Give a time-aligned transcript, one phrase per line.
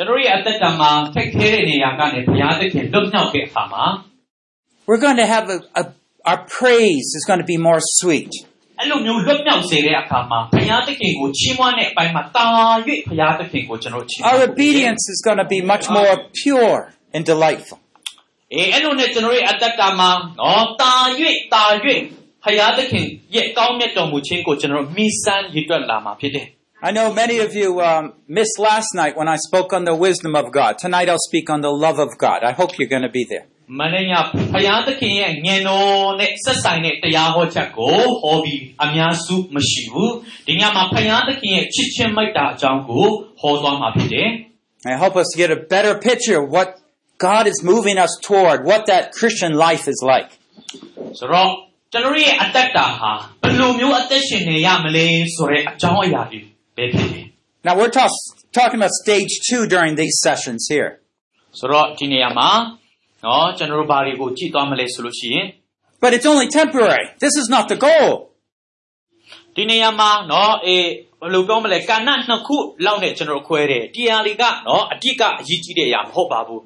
[0.00, 3.84] ွန်တော်ရဲ့အသက်တာမှာခက်ခဲတဲ့နေရာကနေဘုရားသခင်လွတ်မြောက်တဲ့အခါမှာ
[4.88, 5.82] we're going to have a, a
[6.30, 8.32] our praise is going to be more sweet.
[8.80, 12.46] အဲ့လိုမျိုးလွတ်မြောက်စေတဲ့အခါမှာဘုရားသခင်ကိုချီးမွမ်းတဲ့အပိုင်းမှာတာ၍
[13.08, 16.80] ဘုရားသခင်ကိုကျွန်တော်ချီးမွမ်း Our ဖို့ obedience is going to be much more pure
[17.14, 17.78] and delightful.
[18.54, 20.94] အေးအဲ့လိုနဲ့ကျွန်တော်ရဲ့အသက်တာမှာနော်တာ၍
[21.54, 21.64] တာ၍
[22.44, 26.46] ဘုရားသခင်ရဲ့ကောင်းမြတ်တော်မူခြင်းကိုကျွန်တော်မိစမ်းရည်တွက်လာမှာဖြစ်တယ်
[26.82, 30.36] I know many of you um, missed last night when I spoke on the wisdom
[30.36, 30.72] of God.
[30.78, 32.44] Tonight I'll speak on the love of God.
[32.44, 33.46] I hope you're going to be there.
[33.80, 34.12] မနေ့ည
[34.52, 40.12] ဘုရားသခင်ရဲ့ဉာဏ်တော်နဲ့ဆက်ဆိုင်တဲ့တရားဟောချက်ကိုဟောပြီးအများစုမရှိဘူး
[40.46, 43.06] ဒီညမှာဘုရားသခင်ရဲ့ချစ်ချင်းမိတ်တာအကြောင်းကို
[43.40, 44.28] ဟောသွားမှာဖြစ်တယ်
[44.92, 46.68] I help us get a better picture of what
[47.26, 50.30] God is moving us toward, what that Christian life is like.
[51.18, 51.50] ဆိုတော့
[51.92, 56.49] ကျွန်တော်ရဲ့အသက်တာဟာဘယ်လိုမျိုးအသက်ရှင်နေရမလဲဆိုတဲ့အကြောင်းအရာတွေပဲဖြစ်တယ်
[57.66, 58.24] Now we're toss-
[58.58, 60.90] talking about stage two during these sessions here.
[61.58, 62.48] ဆိုတော့ဒီနေရာမှာ
[63.24, 65.46] နော်ကျွန်တော်တို့ဘာတွေကိုကြည့်သွားမလဲဆိုလို့ရှိရင်
[66.02, 67.04] But it's only temporary.
[67.24, 68.10] This is not the goal.
[69.56, 70.84] ဒီနေရာမှာနော်အေး
[71.20, 76.62] ဘယ်လိုပြောမလဲကာဏနှစ်ခုလောက်နဲ့ကျွန်တော်တို့ခွဲတယ်တရားတွေကနော်အတိတ်ကအရေးကြီးတဲ့အရာမဟုတ်ပါဘူး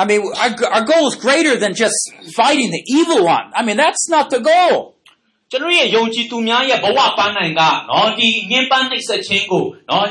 [0.00, 1.98] I mean, our, our goal is greater than just
[2.40, 3.46] fighting the evil one.
[3.58, 4.74] I mean, that's not the goal.
[5.52, 10.06] ကျွန်တော်ရဲ့ယုံကြည်သူများရဲ့ဘဝပန်းနိုင်ကနော်ဒီငင်းပန်းနှိပ်စက်ခြင်းကိုနော်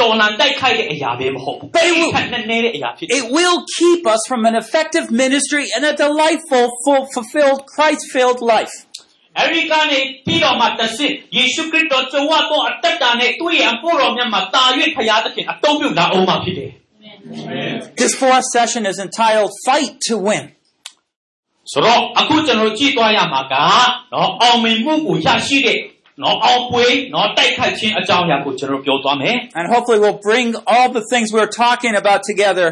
[0.00, 7.04] တော်လန်တိုက်ခိုက်တဲ့အရာပဲမဟုတ်ဘူး ဘယ်လို ခက်နဲ့နေတဲ့အရာဖြစ်တယ် It will keep us from an effective ministry and a delightful, full,
[7.14, 8.74] fulfilled, Christ-filled life.
[9.40, 14.64] အဲဒီကနေပြီးတော့မှတဆင့်ယေရှုခရစ်တော်ကြွားတော့အသက်တာနဲ့သူ့ရဲ့အဖို့တော်မြတ်မှာတာ၍
[14.96, 16.70] ဖရာသခင်အတုံးပြုလာအောင်မှာဖြစ်တယ်
[18.00, 20.44] This fourth session is entitled Fight to Win.
[21.72, 23.54] ဆိုတော့အခုကျွန်တော်ကြည့်သွားရမှာက
[24.12, 25.78] နော်အောင်မြင်မှုကိုရရှိတဲ့
[26.22, 32.68] နော်အောင်ပွဲနော်တိုက်ခိုက်ခြင်းအကြောင်းအရာကိုကျွန်တော်ပြောသွားမယ် And hopefully we'll bring all the things we're talking about together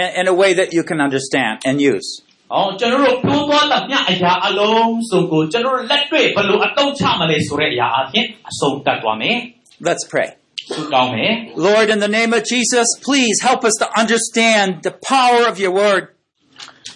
[0.00, 2.08] in, in a way that you can understand and use.
[2.50, 9.36] ။အောင်ကျွန်တော်တို့ပြောသွားတဲ့မြအရာအလုံးစုံကိုကျွန်တော်တို့လက်တွေ့ဘယ်လိုအတုံးချမလဲဆိုတဲ့အရာအပြင်အဆုံးတတ်သွားမယ်
[9.88, 10.28] Let's pray.
[10.50, 11.32] ။ဆုတောင်းမယ်
[11.68, 15.72] Lord, in the name of Jesus, please help us to understand the power of your
[15.82, 16.13] word. ။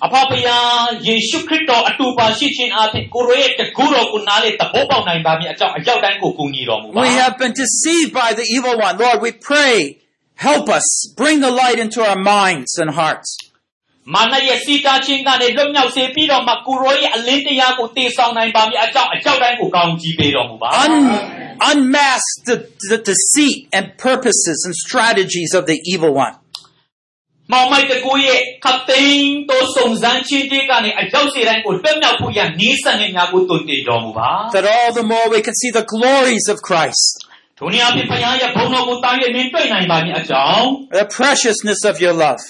[0.04, 0.56] အဖဖယာ
[1.06, 8.94] ယေရှုခရစ်တော်အတူပါရှိခြင်းအပြင်ကိုရောရဲ့တကူတော်ကိုနားလေသဘောပေါက်နိုင်ပါမည်အကြောင်းအရောက်တိုင်းကိုကူညီတော်မူပါ We have been deceived by the evil one.
[9.04, 9.74] Lord, we pray,
[10.48, 10.86] help us,
[11.20, 13.30] bring the light into our minds and hearts.
[13.34, 22.56] ။မာနရဲ့စီတာခြင်းကနေလွတ်မြောက်စေပြီးတော့မှကိုရောရဲ့အလင်းတရားကိုတည်ဆောင်နိုင်ပါမည်အကြောင်းအရောက်တိုင်းကိုကောင်းကြီးပေးတော်မူပါ။ Un- unmask the,
[22.92, 26.34] the deceit and purposes and strategies of the evil one.
[27.52, 37.04] မောင်မိုက်တကူရဲ့ခပ်သိမ်းသောစုံစမ်းခြင်းတွေကနေအရောက်စေတိုင်းကိုလွတ်မြောက်ဖို့ရနီးစံနေများကိုတုံ့တင်တော်မူပါ That all the more we can see the glories of Christ,
[37.58, 40.66] ထိုနည်းအားဖြင့်ဘုရားရဲ့ဘုန်းတော်ကိုတားရမြင်တွေ့နိုင်ပါမည်အကြောင်း
[41.00, 42.42] the preciousness of your love.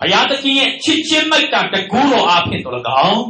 [0.00, 2.74] ဘုရားသခင်ရဲ့ချစ်ချင်းမိတ်တာတကူတော်အားဖြင့်တော်၎
[3.06, 3.20] င်း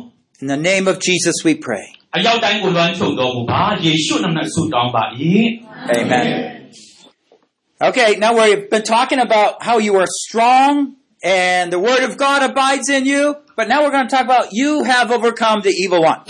[0.43, 1.85] In the name of Jesus we pray.
[2.17, 5.05] အရောက်တိုင်းကိုလွှမ်းခြုံတော်မူပါယေရှုနာမနဲ့ဆုတောင်းပါ၏
[5.97, 6.27] Amen.
[7.81, 12.43] Okay, now we've been talking about how you are strong and the word of God
[12.51, 16.03] abides in you, but now we're going to talk about you have overcome the evil
[16.03, 16.23] one.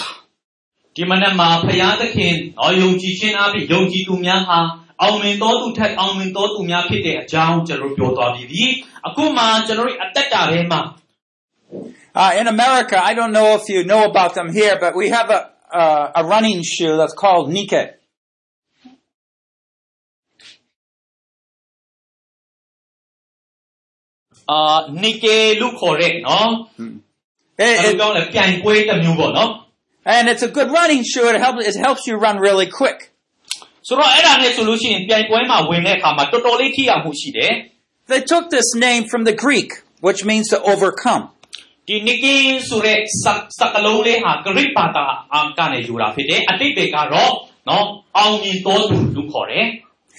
[0.97, 4.59] ဒီမနက်မှာဘုရားသခင်တော်ယုံကြည်ခြင်းအားဖြင့်ယုံကြည်သူများဟာ
[5.03, 8.65] အောင်မြင်တော်သူထက်အောင်မြင်တော်သူများဖြစ်တဲ့အကြောင်းကျွန်တော်ပြောသွားပြီးပြီ
[9.07, 10.81] အခုမှကျွန်တော်တို့အသက်တာထဲမှာ
[12.23, 15.31] Uh, in America, I don't know if you know about them here, but we have
[15.31, 17.83] a, uh, a running shoe that's called Nike.
[24.50, 26.50] အာနီကေလို့ခေါ်တဲ့နော်
[27.68, 27.76] and,
[30.06, 31.28] and it's a good running shoe.
[31.34, 33.00] It helps it helps you run really quick.
[38.12, 41.24] They took this name from the Greek, which means to overcome.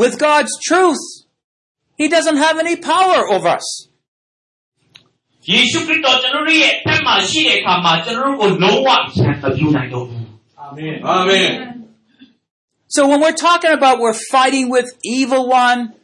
[0.00, 1.04] With God's truth,
[2.00, 3.68] He doesn't have any power over us.
[5.50, 10.24] ယေရှုခရစ်တော်ကျွန်တော်တို့ရဲ့အထက်မှာရှိတဲ့အခါမှာကျွန်တော်တို့ကိုလုံးဝရန်မပြူနိုင်တော့ဘူး
[11.16, 11.52] Amen.
[12.94, 15.94] So when we're talking about we're fighting with evil one,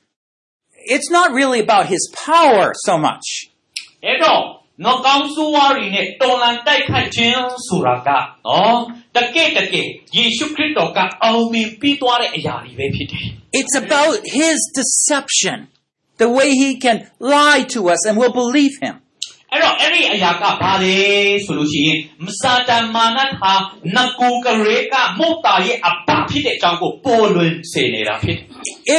[0.94, 3.26] it's not really about his power so much.
[4.04, 4.40] အဲ့တော့
[4.84, 8.08] နော်ကောင်းဆိုးဝါးတွေနဲ့တော်လန်တိုက်ခိုက်ခြင်းဆိုတာက
[8.46, 8.78] နော်
[9.16, 9.86] တကယ်တကယ်
[10.16, 13.26] ယေရှုခရစ်တော်ကအောင်မြင်ပြီးသွားတဲ့အရာတွေပဲဖြစ်တယ်
[13.58, 15.58] It's about his deception,
[16.22, 16.98] the way he can
[17.36, 18.94] lie to us and we'll believe him.
[19.52, 20.96] အဲ့တော့အဲ့ဒီအရာကဘာလဲ
[21.44, 23.54] ဆိုလို့ရှိရင်မစာတန်မာနဟာ
[23.96, 28.44] နကူကရေကမောတာရဲ့အပဖြစ်တဲ့အကြောင်းကိုပေါ်လွင်စေနေတာဖြစ်တယ်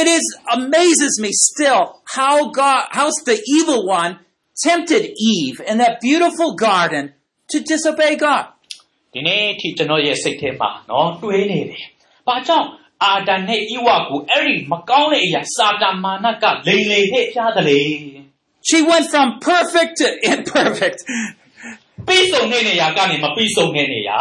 [0.00, 0.24] It is
[0.58, 1.82] amazes me still
[2.16, 4.12] how God, how the evil one
[4.66, 5.02] tempted
[5.34, 7.04] Eve in that beautiful garden
[7.50, 8.44] to disobey God.
[9.14, 11.84] ဒီနေ့အထိကျွန်တော်ရဲ့စိတ်ထဲမှာနော်တွေးနေတယ်။
[12.26, 12.68] ဘာကြောင့်
[13.04, 17.80] အာဒံနဲ့ဣဝကိုအဲ့ဒီမကောင်းတဲ့အရာစာတန်မာနကလိန်လေဟဲ့ဖျားတယ်လေ
[18.68, 20.98] She went from perfect to imperfect.
[21.06, 24.18] ။ပြီးဆုံးတဲ့နေရာကနေမပြီးဆုံးတဲ့နေရာ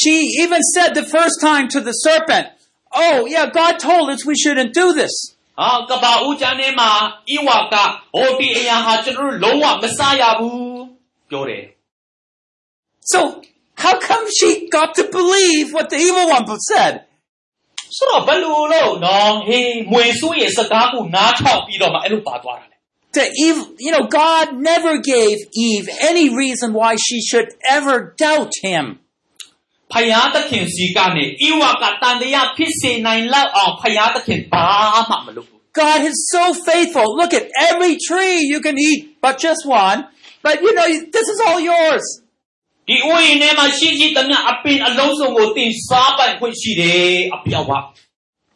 [0.00, 2.46] She even said the first time to the serpent,
[2.92, 5.14] Oh, yeah, God told us we shouldn't do this.
[5.60, 6.90] ဟာကဘာဦးချမ်းထဲမှာ
[7.28, 7.74] ဣဝက
[8.14, 10.82] ဟိုဒီအရာဟာကျွန်တော်တို့လုံးဝမစားရဘူး
[11.30, 11.64] ပြောတယ်
[13.12, 13.20] So,
[13.82, 16.94] how come she got to believe what the evil one said?
[17.02, 22.76] ။ဆိုတော့ဘယ်လိုလို့နော်ဟေးမွေဆိုးရဲ့စကားကိုနားထောင်ပြီးတော့မှအဲ့လိုပါသွားတာလေ
[23.18, 25.36] The evil, you know, God never gave
[25.68, 29.01] Eve any reason why she should ever doubt him. ။
[29.92, 34.66] ဖယားသခင်စီကနေဣဝကတန်တရားဖြစ်စေနိုင်လောက်အောင်ဖယားသခင်ဘာ
[35.10, 37.08] မှမလုပ်ဘူး God is so faithful.
[37.20, 39.98] Look at every tree you can eat, but just one.
[40.42, 42.04] But you know, this is all yours.
[42.88, 47.78] ဒီဥယျာဉ်ထဲမှာရှိရှိသမျှအပင်အလုံးစုံကိုတင်စားပိုင်ခွင့်ရှိတယ်အပြောက်ပါ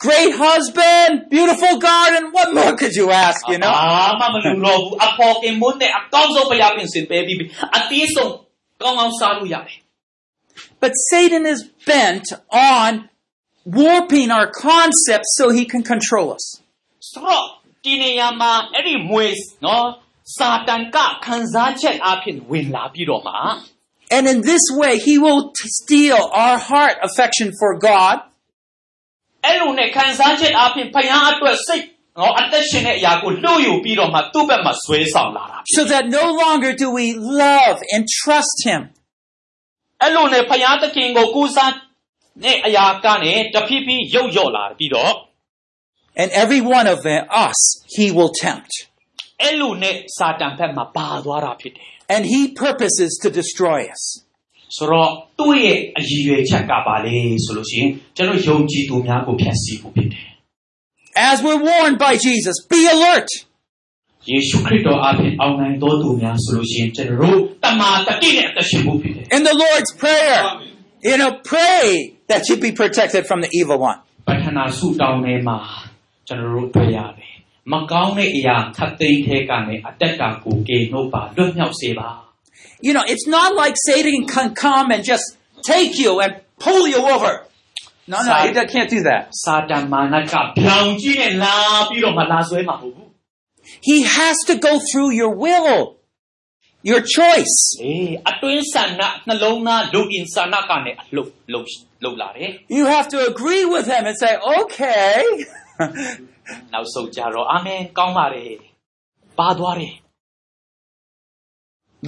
[0.05, 2.23] Great husband, beautiful garden.
[2.37, 3.73] What more could you ask, you know?
[3.79, 7.47] အာမမလူတော့ဘူးအဖော်ကင်မွန်းနဲ့အကောင်းဆုံးဘုရားပြင်ဆင်ပေးပြီးပြီ
[7.77, 8.33] အသေးဆုံး
[8.83, 9.79] ကောင်းကောင်းစားလို့ရတယ်
[10.83, 11.61] But Satan is
[11.93, 12.91] bent on
[13.81, 16.45] warping our concepts so he can control us.
[17.13, 17.45] ဆိုတော့
[17.85, 19.27] ဒီနေရာမှာအဲ့ဒီမွေ
[19.65, 19.87] နော်
[20.37, 23.37] စာတန်ကခံစားချက်အဖြစ်ဝင်လာပြီးတော့မှ
[24.17, 28.17] And in this way, he will t- steal our heart affection for God
[29.47, 31.85] အဲ့လိုနဲ့ခံစားချက်အဖြစ်ဖယားအတွက်စိတ်
[32.19, 37.07] နော်အသက်ရှင်တဲ့အရာကိုလွတ်ယူပြီးတော့မှသူ့ဘက်မှာဆွဲဆောင်လာတာဖြစ် so that no longer do we
[37.45, 38.81] love and trust him.
[40.03, 41.73] အဲ့လိုနဲ့ဖယားသခင်ကိုကူစား
[42.45, 45.15] တဲ့အရာကနေတဖြည်းဖြည်းရုပ်ရော့လာပြီးတော့
[46.23, 47.61] And every one of them, us,
[47.97, 48.73] he will tempt.
[49.43, 54.03] အဲ့လိုနဲ့စာတန်ဘက်မှာပါသွားတာဖြစ်တယ် And he purposes to destroy us.
[54.77, 60.29] ဆိုတော့သူ့ရဲ့အရည်ရွယ်ချက်ကပါလေဆိုလို့ရှိရင်ကျွန်တော်ယုံကြည်သူများကိုဖျက်ဆီးဖို့ဖြစ်တယ်
[61.31, 63.29] As we're warned by Jesus, be alert.
[64.31, 70.41] ယေရှုခရစ်တော်အပြင်အောင်နိုင်တော်သူများဆိုလို့ရှိရင်ကျွန်တော်တို့တမာတတိနဲ့အသက်ရှင်ဖို့ဖြစ်တယ် In the Lord's Prayer,
[71.11, 71.85] you know, pray
[72.31, 73.99] that you be protected from the evil one.
[74.29, 75.59] ပထနာဆုတောင်းထဲမှာ
[76.29, 77.33] ကျွန်တော်တို့တွေ့ရတယ်
[77.73, 82.09] မကောင်းတဲ့အရာခတ်သိမ်းထဲကနေအတက်ကကိုကေနှုတ်ပါလွတ်မြောက်စေပါ
[82.87, 85.27] You know, it's not like Satan can come and just
[85.73, 86.33] take you and
[86.65, 87.33] pull you over.
[88.13, 89.23] No, no, he can't do that.
[89.45, 91.55] စာတန်မာနကပြောင်ကြီးနဲ့လာ
[91.89, 93.06] ပြီးတော့မလာဆွဲမှာမဟုတ်ဘူး
[93.89, 95.97] He has to go through your will,
[96.91, 97.57] your choice.
[97.83, 101.69] အေးအတွင်းဆန္ဒနှလုံးသားလူအင်ဆန္ဒကနေအလုတ်လုတ်
[102.05, 105.17] လုတ်လာတယ် You have to agree with him and say, okay.
[106.73, 108.53] နောက်ဆုံးကြတော့အာမင်ကောင်းပါတယ်
[109.39, 109.95] ပါသွားတယ်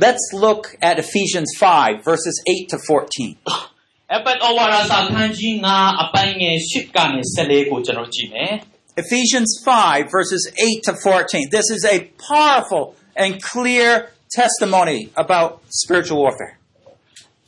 [0.05, 3.37] Let's look at Ephesians 5, verses 8 to 14.
[4.17, 8.53] အပတ်ဩဝါဒစာခန်းကြီး9အပိုင်းငယ်10ကနေ14ကိုကျွန်တော်ကြည့်မယ်
[8.99, 11.49] Ephesians 5, verses 8 to 14.
[11.51, 16.55] This is a powerful and clear testimony about spiritual warfare.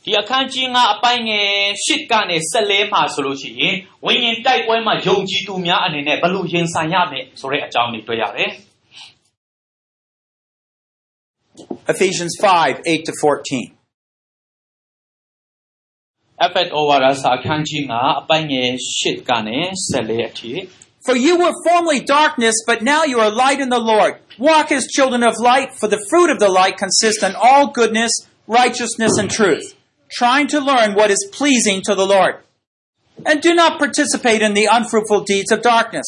[0.04, 1.48] ဒီအခန်းကြီး9အပိုင်းငယ်
[1.86, 3.74] 10ကနေ14မှာဆိုလို့ရှိရင်
[4.06, 8.50] ဝိညာဉ်တိုက်ပွဲမှာယုံကြည်သူများအနေနဲ့ဘယ်လိုရင်ဆိုင်ရမလဲဆိုတဲ့အကြောင်းတွေတွေ့ရတယ်
[11.92, 13.72] Ephesians 5 8 to 14.
[16.46, 18.70] Effect over စာအခန်းကြီး9အပိုင်းငယ်
[19.00, 19.58] 10ကနေ
[19.92, 20.52] 14အထိ
[21.03, 24.19] For you were formerly darkness, but now you are light in the Lord.
[24.37, 28.11] Walk as children of light, for the fruit of the light consists in all goodness,
[28.45, 29.75] righteousness, and truth,
[30.11, 32.35] trying to learn what is pleasing to the Lord.
[33.25, 36.05] And do not participate in the unfruitful deeds of darkness,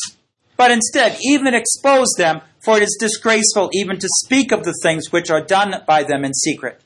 [0.58, 5.12] but instead even expose them, for it is disgraceful even to speak of the things
[5.12, 6.82] which are done by them in secret.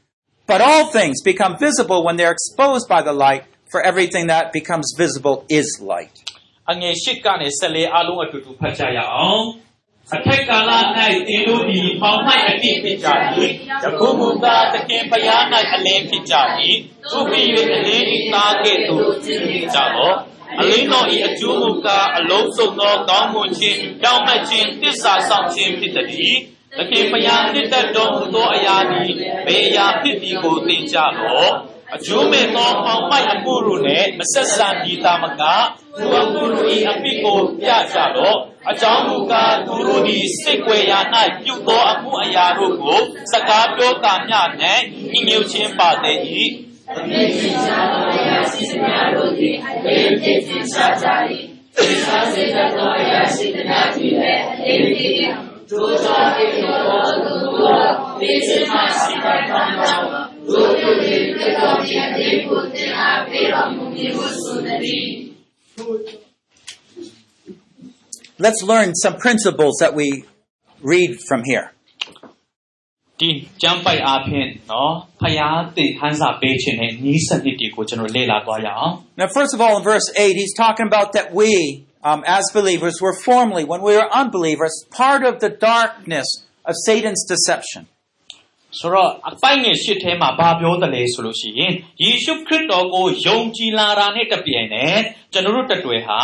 [0.46, 4.54] But all things become visible when they are exposed by the light, for everything that
[4.54, 6.26] becomes visible is light.
[6.72, 9.46] အငယ်10ကနေ14အလုံးအတူတူဖတ်ကြရအောင်
[10.16, 10.72] အထက်ကာလ၌
[11.28, 13.08] သင်တို့သည်ပေါင်းမိုက်အတိဖြစ်ကြ၏
[13.84, 15.44] ယခုမူကားသခင်ဘုရား၌
[15.74, 16.36] အလင်းဖြစ်ကြ၏
[17.12, 17.46] သူဖြစ်၍
[17.76, 19.42] အလင်းဤသားကဲ့သို့ဖြစ်
[19.74, 20.16] ကြတော့
[20.60, 25.98] အလင်းတော်ဤအကျိုးမူကားအလုံးစုံသောကောင်းမွန်ခြင်းတောင်းမခြင်းတစ္ဆာဆောင်ခြင်းဖြစ်သ
[26.28, 26.36] ည်
[26.78, 29.12] သခင်ဘုရားနှစ်သက်တော်မူသောအရာသည်
[29.46, 31.52] ဘယ်အရာဖြစ်သည်ကိုသိကြတော့
[31.96, 35.44] အကျိုးမဲ့သောပေါင်ပိုက်အမှုတို့နဲ့မဆက်ဆံကြည်တာမက
[35.98, 38.38] သူအမှုတို့၏အပြစ်ကိုပြကြတော့
[38.72, 41.00] အကြောင်းမူကားသူတို့သည်စိတ်ွယ်ရာ၌
[41.44, 43.00] ပြုသောအမှုအရာတို့ကို
[43.32, 46.20] စကားပြောတာမျှနှင့်ညီညွတ်ခြင်းပါသည်၏
[46.98, 51.08] အပြစ်ချင်းချသောအရာရှိသမျှတို့သည်အပြစ်ချင်းချကြ၏
[52.08, 55.36] သာစေတသောအရာရှိသမျှသည်လည်းအပြစ်ချင်း
[55.70, 56.74] ဒုသောအပြစ်ကို
[57.25, 57.89] သူတို့
[58.20, 60.37] မိစ္ဆာရှိတိုင်းပါ
[68.45, 70.25] Let's learn some principles that we
[70.83, 71.67] read from here.
[73.21, 73.31] ဒီ
[73.62, 81.50] ကျမ်းပိုက်အားဖြင့်နော်ဖယားသင်ခန်းစာပေးခြင်းနဲ့ဤစနစ်တွေကိုကျွန်တော်လေ့လာသွားရအောင် Now, first of all, in verse 8, he's talking about that we,
[82.11, 86.29] um, as believers, were formerly, when we were unbelievers, part of the darkness
[86.69, 87.83] of Satan's deception.
[88.79, 95.00] ဆိုတော့အပိုင်ငယ်ရှစ်ထဲမှာဘာပြောတယ်လဲဆိုလို့ရှိရင်ယေရှုခရစ်တော်ကိုယုံကြည်လာတာနဲ့တပြိုင်နက်
[95.33, 96.21] ကျွန်တော်တို့တတွေဟာ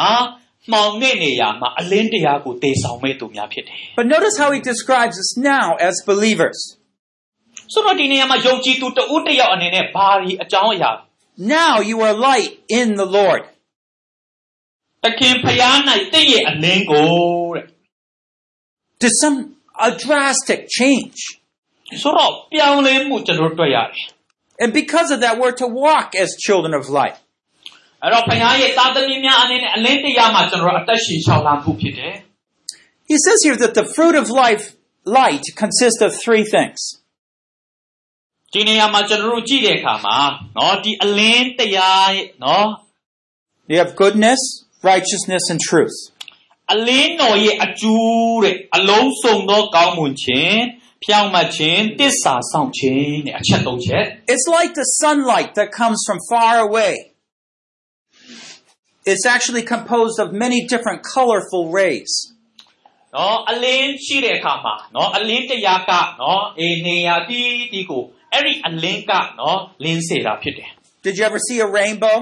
[0.73, 6.59] မှောင်တဲ့နေရာမှာအလင်းတရားကိုတည်ဆောင်မဲ့သူများဖြစ်တယ် But notice how he describes us now as believers.
[7.73, 10.91] ဆိုတော့ဒီနေရာမှာယုံကြည်သူတဦးတစ်ယောက်အနေနဲ့ဘာဒီအကြောင်းအရာ
[11.59, 12.51] Now you are light
[12.81, 13.43] in the Lord.
[15.05, 15.77] တခင်ဖယား၌
[16.13, 17.09] တင့်ရဲ့အလင်းကို
[17.55, 17.65] တဲ့
[19.01, 19.39] There's some
[19.89, 21.19] a drastic change.
[22.03, 24.07] ဆိုတော့ပြောင်းလဲမှုကျွန်တော်တို့တွေ့ရတယ်
[24.63, 27.17] And because of that, we're to walk as children of light.
[28.03, 32.15] အဲ့တော့ဖယားရဲ့တာသမီများအနေနဲ့အလင်းတရားမှာကျွန်တော်တို့အသက်ရှင်ရှောင်လာမှုဖြစ်တယ်
[33.11, 34.65] He says here that the fruit of life,
[35.21, 36.79] light, consists of three things.
[38.53, 40.19] ဒီနေရာမှာကျွန်တော်တို့ကြည့်တဲ့အခါမှာ
[40.55, 42.65] เนาะဒီအလင်းတရားရဲ့เนาะ
[43.71, 44.41] You have goodness,
[44.91, 45.97] righteousness, and truth.
[46.73, 50.61] အလင်းတော်ရဲ့အကျိုးတဲ့အလုံးစုံသောကောင်းမွန်ခြင်း
[51.05, 56.93] ဖြောင့်မတ်ခြင်းတစ္ဆာဆောင်ခြင်းတဲ့အချက်သုံးချက် It's like the sunlight that comes from far away.
[59.11, 62.13] It's actually composed of many different colorful rays.
[63.17, 68.03] နော်အလင်းရှိတဲ့အခါမှာနော်အလင်းတရားကနော်အေနေရာတီးတီးကို
[68.33, 70.71] အဲ့ဒီအလင်းကနော်လင်းစေတာဖြစ်တယ်
[71.05, 72.17] Did you ever see a rainbow?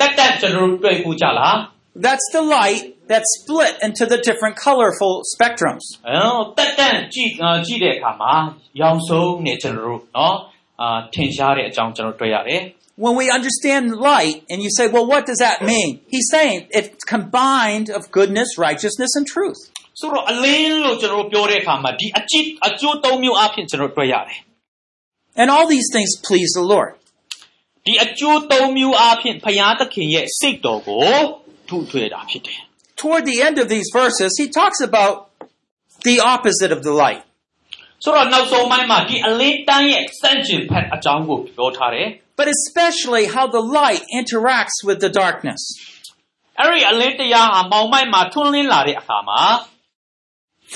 [0.00, 1.56] တက်တက်ကျွန်တော်တို့တွေ့ဘူးကြလား
[2.04, 5.84] That's the light that's split into the different colorful spectrums.
[6.08, 8.34] အဲတက်တက်ကြည့်အာကြည့်တဲ့အခါမှာ
[8.80, 10.36] ရောင်စုံနဲ့ကျွန်တော်တို့နော်
[10.80, 12.62] အာထင်ရှားတဲ့အကြောင်းကျွန်တော်တွေ့ရတယ်
[13.04, 15.90] When we understand light and you say, well, what does that mean?
[16.14, 19.60] He's saying it's combined of goodness, righteousness, and truth.
[20.00, 24.38] ဆိုတော့အလင်းလို့ကျွန်တော်တို့ပြောတဲ့အခါမှာဒီအကြည့်အကျိုးသုံးမျိုးအဖြစ်ကျွန်တော်တွေ့ရတယ်
[25.40, 26.92] And all these things please the Lord.
[27.86, 31.14] ဒီအကျိုးသုံးမျိုးအဖြစ်ဖယားသခင်ရဲ့စိတ်တော်ကို
[31.68, 32.60] ထုထွေတာဖြစ်တယ်
[33.00, 35.14] Toward the end of these verses, he talks about
[36.08, 37.22] the opposite of the light.
[38.04, 45.60] ဆိုတော့နောက်ဆုံးပိုင်းမှာဒီအလင်းတန်းရဲ့စန့်ကျင်ဖက်အကြောင်းကိုပြောထားတယ် but especially how the light interacts with the darkness.
[46.60, 49.42] အဲ့ဒီအလင်းတရားဟာမောင်မိုက်မှာထွန်းလင်းလာတဲ့အခါမှာ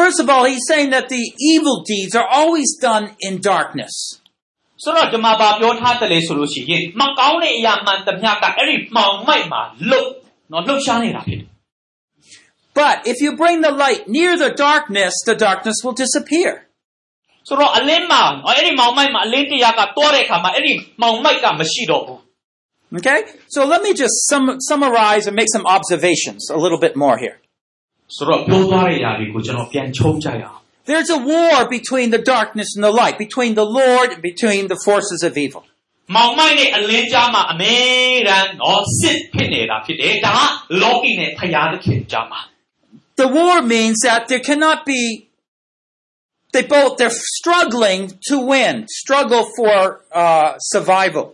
[0.01, 3.95] First of all, he's saying that the evil deeds are always done in darkness.
[4.83, 10.11] ဆိုတော့ဒီမှာဗာပြောထားတယ်လေဆိုလို့ရှိရင်မကောင်းတဲ့အရာမှန်သမျှကအဲ့ဒီမောင်မိုက်မှာလှုပ်
[10.53, 11.49] နော်လှုပ်ရှားနေတာဖြစ်တယ်
[12.81, 16.53] But if you bring the light near the darkness, the darkness will disappear.
[17.49, 22.19] ဆိုတော့အလင်းမှာနော်အဲ့ဒီမောင်မိုက်မှာအလင်းတရားကတွားတဲ့အခါမှာအဲ့ဒီမောင်မိုက်ကမရှိတော့ဘူး
[22.99, 23.21] Okay?
[23.55, 27.37] So let me just sum- summarize and make some observations a little bit more here.
[28.17, 30.59] ဆိုတော့ပြောသွားတဲ့အရာတွေကိုကျွန်တော်ပြန်ချုံးကြရအောင်
[30.91, 34.79] There's a war between the darkness and the light, between the Lord and between the
[34.87, 35.63] forces of evil.
[36.17, 37.75] မောင်မိုက်နဲ့အလင်းကြားမှာအမေ
[38.29, 40.41] ရန်နော်စစ်ဖြစ်နေတာဖြစ်တယ်ဒါက
[40.83, 42.41] လောကီနဲ့ဖရာသခင်ကြားမှာ
[43.19, 45.29] The war means that there cannot be,
[46.53, 51.27] they both, they're struggling to win, struggle for uh, survival.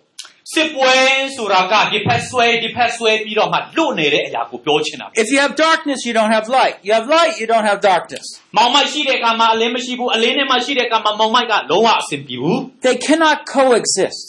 [0.54, 0.94] စစ်ပွဲ
[1.37, 6.76] ဆိုတာကဒီဖက်ဆွဲဒီဖက်ဆွဲပြီးတော့မှလွတ်နေတဲ့အရာကိုပြောချင်တာ If you have darkness, you don't have light.
[6.87, 8.26] You have light, you don't have darkness.
[8.56, 14.25] မောင်မိုက်ရှိတဲ့အခါမှာအလင်းမရှိဘူးအလင်းနဲ့မှရှိတဲ့အခါမှာမောင်မိုက်ကလုံးဝအဆင်ပြေဘူး They cannot coexist.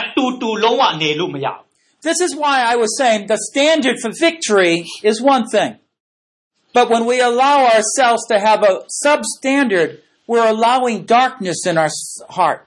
[0.00, 1.62] အတူတူလုံးဝနေလို့မရဘူး
[2.08, 4.74] This is why I was saying the standard for victory
[5.10, 5.72] is one thing.
[6.73, 11.89] But when we allow ourselves to have a substandard, we're allowing darkness in our
[12.29, 12.65] heart.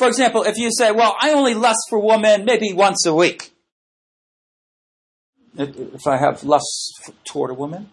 [0.00, 3.50] For example if you say well I only lust for women maybe once a week.
[5.56, 7.90] If I have lust toward a woman?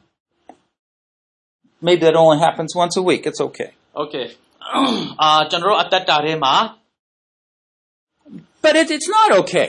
[1.82, 3.26] Maybe that only happens once a week.
[3.26, 3.72] It's okay.
[3.96, 4.36] Okay.
[5.22, 6.54] အာကျွန်တော်တို့အတ္တတာထဲမှာ
[8.65, 9.69] But it, it's not okay.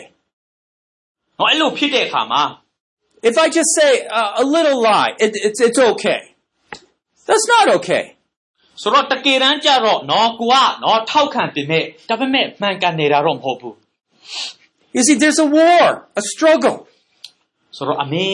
[1.39, 2.43] နော်အဲ့လိုဖြစ်တဲ့အခါမှာ
[3.29, 6.22] If I just say uh, a little lie, it, it's, it's okay.
[7.27, 8.03] That's not okay.
[8.81, 13.75] ဆိုတော့တကယ်တမ်းကျတော့နော်ကိုကနော်ထောက်ခံတင်မဲ့ဒါပေမဲ့မှန်ကန်နေတာတော့မဟုတ်ဘူး
[14.95, 15.86] You see, there's a war,
[16.22, 16.77] a struggle.
[17.77, 18.27] ဆိုတော့အမေ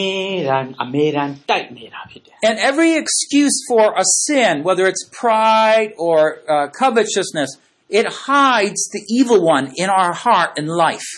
[0.48, 6.18] ရန်အမေရန်တိုက်နေတာဖြစ်တယ် And every excuse for a sin, whether it's pride or
[6.54, 7.50] uh, covetousness,
[7.98, 11.10] it hides the evil one in our heart and life.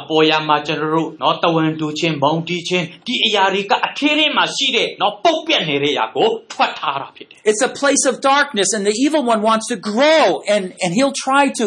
[0.00, 10.90] အပေါ်ရမှာကျွန်တော်တို့နော်တဝန်တူချင်းမုံတီးချင်းဒီအရာတွေကအထေးထဲမှာရှိတဲ့နော်ပုတ်ပြက်နေတဲ့အရာကိုထွက်ထားတာဖြစ်တယ် It's a place of darkness, and the evil one wants to grow, and, and
[10.96, 11.64] he'll try to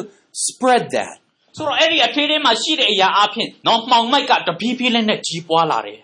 [0.47, 1.15] spread that.
[1.57, 5.99] ဆိုတော့အဲ့ဒီအထေးထဲမှာရှိတဲ့အရာအဖြစ်နော်မှောင်မိုက်ကတပီးပြေးလေးနဲ့ကြီးပွားလာတယ်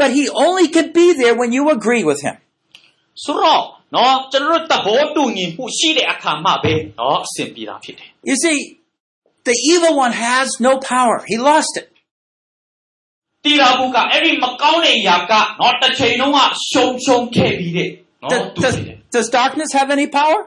[0.00, 2.36] But he only can be there when you agree with him.
[3.24, 8.57] ဆိုတော့ နော်ကျွန်တော်တို့သဘောတူညီမှုရှိတဲ့အခါမှပဲနော်အဆင်ပြေတာဖြစ်တယ် You see,
[9.49, 11.17] the evil one has no power.
[11.31, 11.87] He lost it.
[13.43, 17.89] တီရာဘူးကအဲ့ဒီမကောင်းတဲ့အရာကနော်တစ်ချိန်လုံးကရှုံရှုံခဲ့ပြီးတဲ့
[18.23, 20.39] နော် Does, သူ does, ဖြစ်တယ် does darkness have any power?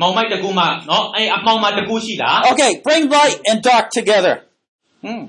[0.00, 4.34] မောင်မိုက်တကူမှနော်အဲ့အမောင်မတကူရှိလား Okay, bring light and dark together.
[5.04, 5.24] ဟွန်း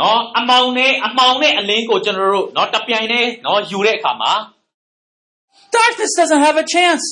[0.00, 4.32] နော်အမောင်နဲ့အမောင်နဲ့အလင်းကိုကျွန်တော်တို့နော်တပြိုင်တည်းနော်ယူတဲ့အခါမှာ
[5.78, 7.04] Darkness doesn't have a chance.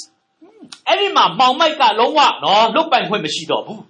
[0.89, 3.81] အဲ့ဒီမှာမောင်မိုက်ကလုံးဝနော်လွတ်ပိုင်ခွင့်မရှိတော့ဘူး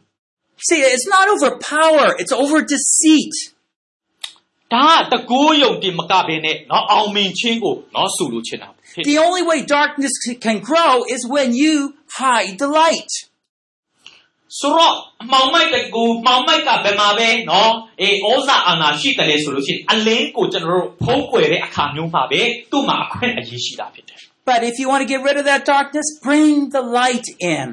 [0.69, 3.35] See, it's not over power, it's over deceit.
[4.75, 11.75] ဒါကတကူယုံတင်မကဘဲနဲ့နော်အောင်မြင်ခြင်းကိုနော်ဆူလို့ချင်တာဖြစ်တယ် The only way darkness c- can grow is when you
[12.21, 13.13] hide the light.
[14.59, 14.95] ဆိုတော့
[15.33, 27.68] မောင်မိုက်တကူမောင်မိုက်ကဘယ်မှာပဲနော်အေးဩဇာအာဏာရှိတယ်လေဆိုလို့ရှိရင်အလင်းကိုကျွန်တော်တို့ဖုံးကွယ်တဲ့အခါမျိုးမှာပဲသူ့မှာအခွင့်အရေးရှိတာဖြစ်တယ် But if you want to get rid of that darkness, bring the light in.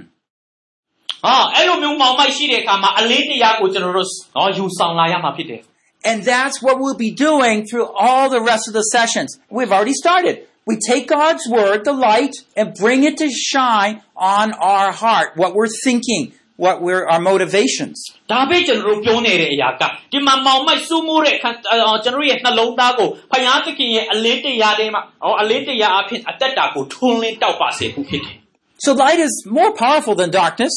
[1.24, 5.62] ဟာအဲ့လိုမျိုးမောင်မိုက်ရှိတဲ့အခါမှာအလင်းတရားကိုကျွန်တော်တို့နော်ယူဆောင်လာရမှာဖြစ်တယ်
[6.10, 9.30] And that's what we'll be doing through all the rest of the sessions.
[9.56, 10.34] We've already started.
[10.70, 15.54] We take God's word, the light, and bring it to shine on our heart, what
[15.54, 16.22] we're thinking,
[16.64, 17.96] what we're, our motivations.
[18.32, 28.36] ဒါပဲကျွန်တော်တို့ပြောနေတဲ့အရာကဒီမှာမောင်မိုက်စူးမိုးတဲ့အခါအော်ကျွန်တော်တို့ရဲ့နှလုံးသားကိုဖယားသခင်ရဲ့အလင်းတရားထဲမှာဟောအလင်းတရားအဖြစ်အသက်တာကိုထွန်းလင်းတောက်ပါစေဖို့ဖြစ်တယ်
[28.84, 30.74] So light is more powerful than darkness,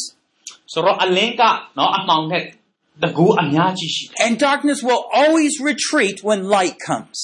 [0.74, 1.44] ဆိုတော့အလင်းက
[1.78, 2.44] နော်အမှောင်နဲ့
[3.04, 7.18] တကူအများကြီးရှိတယ် and darkness will always retreat when light comes.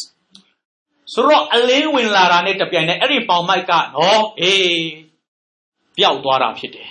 [1.14, 4.74] ဆိုတော့အလင်းဝင်လာတာနဲ့တပြိုင်နက်အဲ့ဒီပေါင်မိုက်ကနော်အေး
[5.98, 6.90] ပျောက်သွားတာဖြစ်တယ်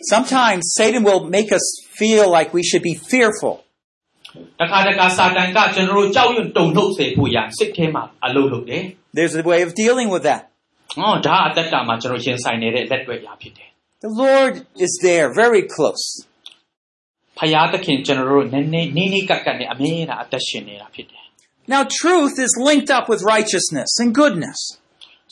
[0.00, 3.64] Sometimes Satan will make us feel like we should be fearful.
[9.14, 10.50] There's a way of dealing with that.
[14.00, 16.24] The Lord is there, very close.
[21.66, 24.77] Now, truth is linked up with righteousness and goodness.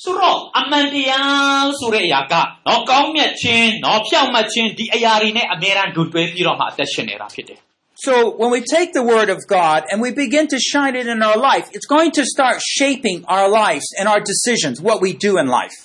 [0.04, 2.34] ဆိုတော့အမှန်တရားဆိုတဲ့အရာက
[2.68, 7.60] နော်ကောင်းမြတ်ခြင်းနော်ဖြောင့်မတ်ခြင်းဒီအရာတွေနဲ့အမြဲတမ်းဒူတွဲပြီးတော့မှအသက်ရှင်နေတာဖြစ်တယ်
[8.08, 11.20] So, when we take the Word of God and we begin to shine it in
[11.30, 15.32] our life, it's going to start shaping our lives and our decisions, what we do
[15.42, 15.78] in life.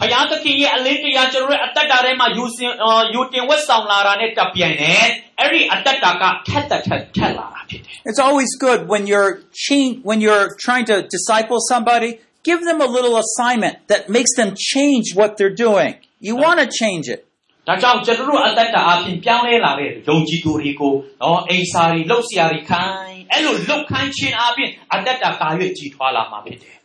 [0.00, 5.06] ဖယားသခင်ရဲ့အလင်းတရားကျွန်တော်ရဲ့အသက်တာထဲမှာယူစင်အော်ယူတင်ဝတ်ဆောင်လာတာနဲ့တပြိုင်နက်
[5.40, 9.32] အဲ့ဒီအသက်တာကထက်သက်ထက်ထက်လာတာဖြစ်တယ် It's always good when you're
[9.64, 12.10] cha- when you're trying to disciple somebody,
[12.48, 15.92] give them a little assignment that makes them change what they're doing.
[16.20, 17.20] You want to change it.
[17.68, 26.76] ဒါကြောင့်ကျွန်တော်တို့အသက်တာအပြင်ပြောင်းလဲလာတဲ့ယုံကြည်သူတွေကိုနော်အိမ်စာတွေလှုပ်ရှားတွေခိုင်းအဲ့လိုလှုပ်ခိုင်းခြင်းအပြင်အသက်တာကာရွေ့ကြည်ထွားလာမှာဖြစ်တယ်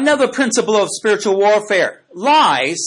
[0.00, 1.92] Another principle of spiritual warfare.
[2.12, 2.82] Lies,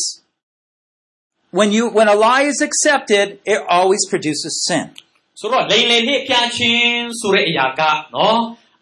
[1.58, 4.86] when you, when a lie is accepted, it always produces sin.
[5.40, 7.82] ဆိုတော့လိန်လေလေးပြချင်းဆိုတဲ့အရာက
[8.16, 8.40] နော်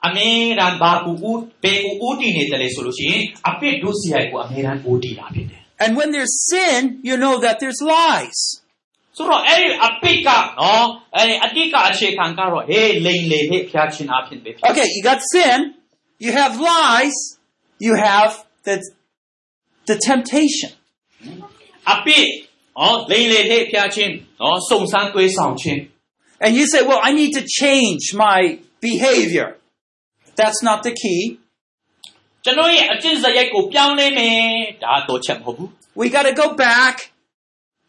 [0.08, 0.28] အမေ
[0.60, 8.40] ရန်ဘာကူဦးဘေကူဦးတည်နေတယ်လေဆိုလို့ရှိရင်အပစ်ဒုစရိုက်ကိုအမေရန်ဦးတည်တာဖြစ်တယ် And when there's sin, you know that there's lies.
[9.18, 15.60] ဆိုတော့အဲ့ဒီအပစ်ကနော်အဲ့ဒီအတိတ်ကအခြေခံကတော့ဟေးလိန်လေလေးပြချင်းအဖြစ်ပဲဖြစ်တယ် Okay, you got sin,
[16.26, 17.18] you have lies,
[17.86, 18.32] you have
[18.68, 18.76] the,
[19.90, 20.72] the temptation.
[21.92, 22.26] အပစ်
[22.80, 25.82] နော်လိန်လေလေးပြချင်းနော်စုံစမ်းတွေးဆောင်ခြင်း
[26.46, 28.40] And you say, well, I need to change my
[28.80, 29.48] behavior.
[30.42, 31.22] That's not the key.
[32.44, 34.40] ကျွန်တော်ရဲ့အကျင့်စရိုက်ကိုပြောင်းလဲမယ်
[34.84, 36.96] ဒါတော့ချက်မဟုတ်ဘူး We got to go back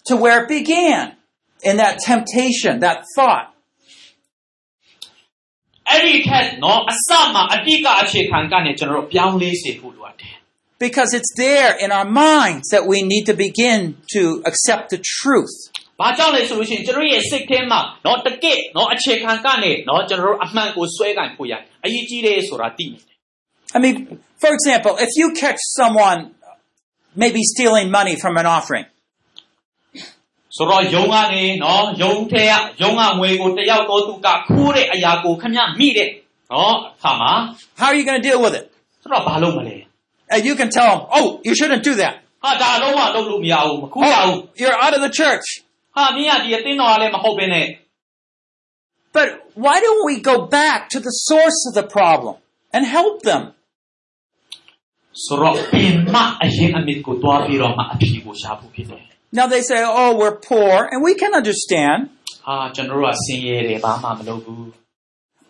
[0.08, 1.04] to where it began
[1.68, 3.46] in that temptation, that thought.
[5.90, 10.34] အဲ့ဒီထက်နော်အစမှအတိတ်ကအခြေခံကနေကျွန်တော်တို့ပြောင်းလဲစေဖို့လိုအပ်တယ်
[10.86, 13.80] Because it's there in our minds that we need to begin
[14.14, 21.52] to accept the truth. ။ ဘာကြောင့်လဲဆိုလို့ရှိရင်ကျွန်တော်ရဲ့စိတ်ထဲမှာနော်တကယ့်နော်အခြေခံကနေနော်ကျွန်တော်တို့အမှန်ကိုဆွဲကန်ဖို့ရ
[21.84, 23.16] အရေးကြီးတယ်ဆိုတာသိနေတယ်
[23.76, 23.94] I mean,
[24.42, 26.20] for example, if you catch someone
[27.22, 36.08] maybe stealing money from an offering, ။ဆိုတော့ယုံကနေနော်ယုံထဲကယုံကငွေကိုတယောက်တော့သူကခိုးတဲ့အရာကိုခမမိတဲ့
[36.52, 37.32] နော်အခါမှာ
[37.80, 38.64] how are you going to deal with it?
[39.02, 39.76] ဆိုတော့ဘာလုပ်မလဲ
[40.34, 42.14] And you can tell them, oh, you shouldn't do that.
[42.30, 47.66] ။ဟာဒါလုံးဝလုပ်လို့မရဘူးမခုရဘူး Oh, you're out of the church. ။ ဟာမင်းကဒီအသင်းတော်ကလည်းမဟုတ်ဘဲနဲ့
[49.16, 49.28] But
[49.64, 52.34] why don't we go back to the source of the problem
[52.74, 53.42] and help them?
[55.24, 59.02] ဆိုတော့ပြင်မအရင်အမြစ်ကိုတွားပြီးတော့မှအဖြေကိုရှာဖို့ဖြစ်တယ်
[59.38, 64.64] Now they say, oh, we're poor, and we can understand, ။ဟာကျွန်တော်တို့ကဆင်းရဲတယ်ဘာမှမလုပ်ဘူး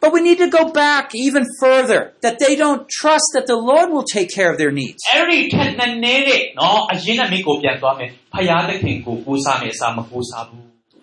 [0.03, 3.91] but we need to go back even further, that they don't trust that the Lord
[3.91, 5.01] will take care of their needs.
[5.07, 10.63] ။အဲ့ဒီထက်နဲ့နေတဲ့နော်အရင်အမြစ်ကိုပြန်သွားမယ်။ဖယားသခင်ကိုကိုးစားမယ်အစားမကိုးစားဘူး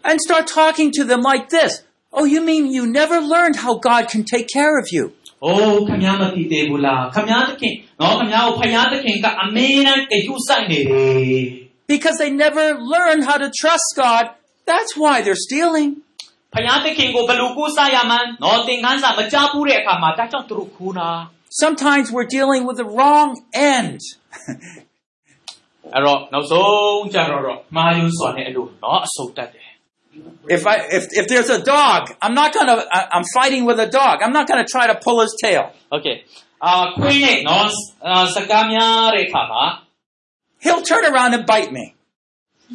[0.10, 1.72] And start talking to them like this.
[2.18, 5.04] Oh, you mean you never learned how God can take care of you?
[5.28, 11.46] ။အိုးခမည်းမသိသေးဘူးလား။ခမည်းသခင်နော်ခမည်းကိုဖယားသခင်ကအမေရန်တယူဆိုင်နေတယ်
[11.94, 14.24] Because they never learned how to trust God.
[14.72, 16.09] That's why they're stealing. ။
[16.54, 21.10] ဖယားသခင်ကိုဘယ်လိုကိုးစားရမှန်းနော်သင်ခန်းစာမကြားဘူးတဲ့အခါမှာဒါကြောင့်သူတို့ခိုးတာ
[21.64, 23.30] Sometimes we're dealing with the wrong
[23.76, 24.00] end.
[24.10, 29.70] ။အဲ့တော့နောက်ဆုံးကြတော့တော့မာယုစွာနဲ့အဲ့လိုနော်အဆုတ်တက်တယ်
[30.56, 32.76] If I if if there's a dog, I'm not gonna.
[32.98, 34.16] I, I'm fighting with a dog.
[34.24, 37.68] I'm not gonna try to pull his tail. ။ Okay ။အာခွေးနဲ့နော်
[38.08, 39.64] အာစကားများတဲ့အခါမှာ
[40.64, 41.86] He'll turn around and bite me.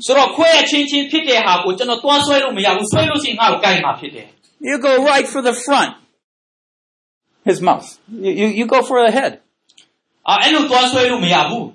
[0.07, 4.27] ဆိုတော့ခွဲအချင်းချင်းဖြစ်တဲ့ဟာကိုကျွန်တော်တွားဆွဲလို့မရဘူးဆွဲလို့ရှိရင်ငါ့ကိုကိုက်မှာဖြစ်တယ်
[4.71, 5.93] You go right for the front.
[7.49, 7.89] His mouth.
[8.25, 9.33] You you, you go for the head.
[10.29, 11.67] အာအဲ့လိုတွားဆွဲလို့မရဘူး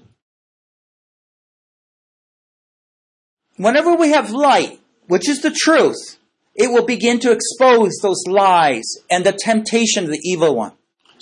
[3.65, 4.71] Whenever we have light,
[5.13, 6.01] which is the truth,
[6.55, 10.73] it will begin to expose those lies and the temptation of the evil one.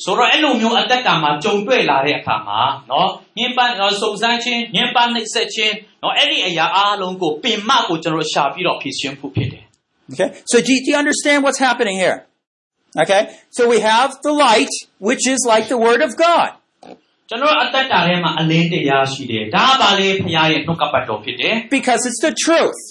[0.03, 2.59] ဆိုတော့အဲ့လိုမျိုးအတက်ကမှာကြုံတွေ့လာတဲ့အခါမှာ
[2.91, 9.65] နော်ညင်ပန်းနော်စုံစမ်းခြင်းညင်ပန်းနှိပ်စက်ခြင်းနော်အဲ့ဒီအရာအားလုံးကိုပင်မကိုကျွန်တော်ရှာပြီးတော့ဖြည့်ရှင်းဖို့ဖြစ်တယ်
[10.11, 10.29] Okay?
[10.51, 12.25] So do you, do you understand what's happening here?
[12.97, 13.21] Okay?
[13.49, 16.49] So we have the light, which is like the Word of God.
[17.29, 22.81] ကျွန်တော်အသက်တာထဲမှာအလင်းတရားရှိတယ်ဒါကပါလေဖခင်ရဲ့နှုတ်ကပတ်တော်ဖြစ်တယ် Because it's the truth.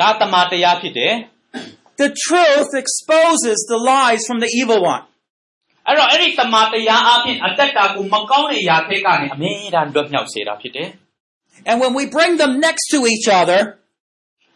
[0.00, 1.12] ဒါတမန်တရားဖြစ်တယ်
[2.02, 5.02] The truth exposes the lies from the evil one.
[5.90, 10.88] အဲ့တော့အဲ့ဒီတမန်တရားအပြင်အသက်တာကိုမကောင်းတဲ့အရာတွေကနေအမြဲတမ်းလွတ်မြောက်စေတာဖြစ်တယ်
[11.68, 13.60] And when we bring them next to each other,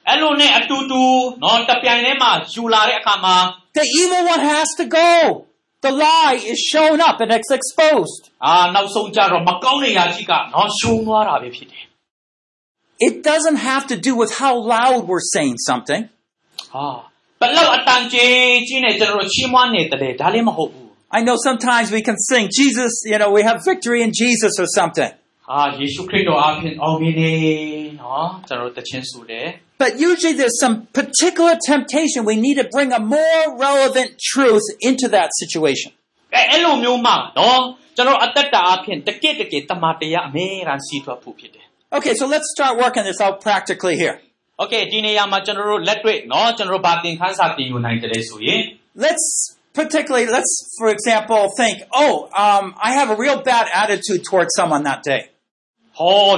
[0.08, 1.02] အဲ့လိုနဲ့အတူတူ
[1.42, 3.36] နော်တပြိုင်တည်းမှာယူလာတဲ့အခါမှာ
[3.78, 5.46] the evil one has to go.
[5.82, 8.22] The lie is shown up and it's exposed.
[8.46, 11.84] အာနောက်ဆုံးကြတော့မကောင်းတဲ့အရာကြီးကနော်ရှုံးသွားတာပဲဖြစ်တယ်
[13.08, 16.02] It doesn't have to do with how loud we're saying something.
[16.72, 16.88] ဟာ
[17.40, 18.34] ဘလောက်အတန်ကြီး
[18.68, 20.83] ကြီးနဲ့ကျွန်တော်တို့ချီးမွမ်းနေတယ်ဒါလည်းမဟုတ်ဘူး
[21.18, 24.66] I know sometimes we can sing Jesus, you know, we have victory in Jesus or
[24.78, 25.12] something.
[25.50, 27.32] ဟာယေရှုခရစ်တော်အပြင်အောင်မြင်နေ
[28.00, 29.46] နော်ကျွန်တော်တို့တခြင်းဆိုတယ်
[29.82, 32.20] But usually there's some particular temptation.
[32.32, 35.90] We need to bring a more relevant truth into that situation.
[36.34, 37.60] အဲအဲ့လိုမျိုးမှနော်
[37.96, 41.64] ကျွန်တော်အသက်တာအပြင်တကယ့်တကယ်တမန်တရားအမြဲတမ်းစီးထွက်ဖို့ဖြစ်တယ်
[41.96, 44.16] Okay, so let's start working this out practically here.
[44.62, 48.60] Okay ဒီနေရာမှာကျွန်တော်တို့လက်တွေ့နော်ကျွန်တော်တို့ဗာသင်ခန်းစာတင်ယူနိုင်တယ်ဆိုရင်
[49.04, 49.26] Let's
[49.75, 54.83] particularly, let's, for example, think, oh, um, I have a real bad attitude towards someone
[54.83, 55.29] that day.
[55.99, 56.37] Oh,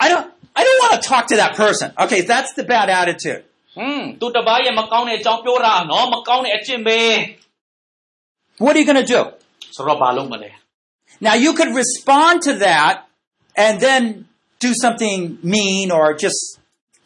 [0.00, 1.92] I don't, I don't want to talk to that person.
[1.98, 3.44] Okay, that's the bad attitude.
[8.58, 9.32] What are you going to do?
[11.20, 13.06] Now you could respond to that
[13.56, 14.26] and then
[14.60, 16.58] do something mean or just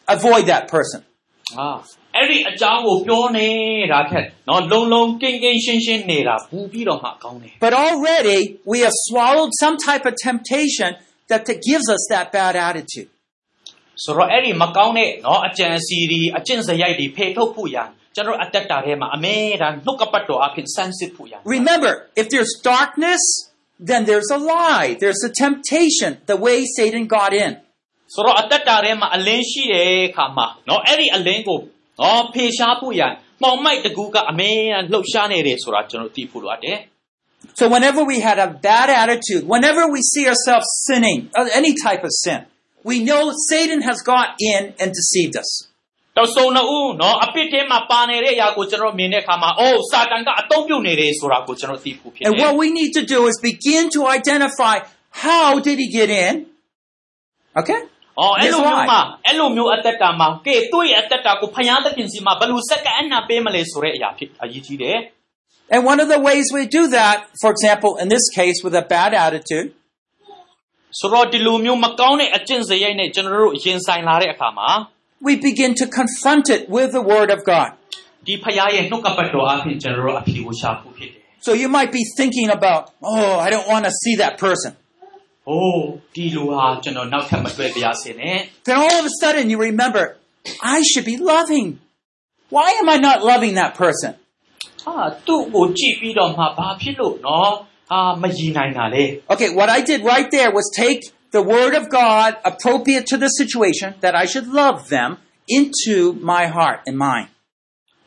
[0.09, 1.05] avoid that person.
[1.57, 1.85] Ah.
[2.16, 3.48] အဲ့ဒီအကြောင်းကိုပြောနေ
[3.92, 8.40] တာထက်နော်လုံလုံကိန်းကိန်းရှင်းရှင်းနေတာဘူးပြီးတော့မှကောင်းတယ် But already
[8.72, 10.90] we have swallowed some type of temptation
[11.32, 13.10] that that gives us that bad attitude.
[14.04, 23.24] ဆိုတော့အဲ့ဒီမကောင်းတဲ့နော်အကြံအစီတွေအကျင့်စရိုက်တွေဖေထုတ်ဖို့ရန်ကျွန်တော်အသက်တာထဲမှာအမဲတမ်းနှုတ်ကပတ်တော်အဖြစ်စမ်းစစ်ဖို့ရန် Remember, if there's darkness,
[23.90, 24.90] then there's a lie.
[25.02, 27.52] There's a temptation, the way Satan got in.
[28.14, 31.60] ဆိုတော့အသက်တာထဲမှာအလင်းရှိတဲ့အခါမှာနော်အဲ့ဒီအလင်းကို
[32.02, 36.80] နော်ဖေရှားဖို့ရန်မှောင်မိုက်တကူကအမဲတမ်းလှုပ်ရှားနေတယ်ဆိုတာကျွန်တော်သိဖို့လိုအပ်တယ်
[37.60, 42.04] So whenever we had a bad attitude, whenever we see ourselves sinning, uh, any type
[42.04, 42.40] of sin,
[42.90, 45.50] we know Satan has got in and deceived us.
[46.18, 54.76] တော့စုံနှစ်ဦးနော်အပစ်ထဲမှာပါနေတဲ့အရာကိုကျွန်တော်မြင်တဲ့အခါမှာအိုးစာတန်ကအတုံးပြုတ်နေတယ်ဆိုတာကိုကျွန်တော်သိဖို့ဖြစ်တယ် And what we need to do is begin to identify
[55.26, 56.34] how did he get in?
[57.60, 57.80] Okay?
[58.20, 58.90] အော်အဲ့လို That's မျိုး why.
[58.92, 64.98] မှာအဲ့လိုမျိုးအသက်တာမှာကဲသူ့ရဲ့အသက်တာကိုဖျားသခင်စီမှာဘယ်လိုစက္ကအနံပေးမလဲဆိုတဲ့အရာဖြစ်အရေးကြီးတယ်
[65.74, 68.86] And one of the ways we do that, for example, in this case with a
[68.96, 69.68] bad attitude,
[71.00, 74.70] ဆိုတော့ဒီလိုမျိုးမကောင်းတဲ့အကျင့်စရိုက်နဲ့ကျွန်တော်တို့ရင်ဆိုင်လာတဲ့အခါမှာ
[75.28, 77.70] we begin to confront it with the Word of God.
[78.28, 82.82] ဒီဖျားရဲ့နှုတ်ကပတ်တော်အဖြစ်ကျွန်တော်တို့အဖြေကိုရှာဖို့ဖြစ်တယ် So you might be thinking about,
[83.14, 84.85] oh, I don't want to see that person. ။
[85.50, 85.84] အိုး
[86.16, 88.38] ဒီလိုဟာကျွန်တော်နောက်ထပ်မတွေ့ပြရစေနဲ့
[88.68, 90.04] Then all of a sudden you remember,
[90.76, 91.68] I should be loving.
[92.56, 94.12] Why am I not loving that person?
[94.82, 94.96] ။ဟာ
[95.28, 97.52] သူ့ကိုကြည့်ပြီးတော့မှဘာဖြစ်လို့နော်
[97.92, 101.02] ဟာမယီနိုင်တာလေ Okay, what I did right there was take
[101.38, 105.10] the Word of God appropriate to the situation that I should love them
[105.58, 105.96] into
[106.32, 107.35] my heart and mind. ။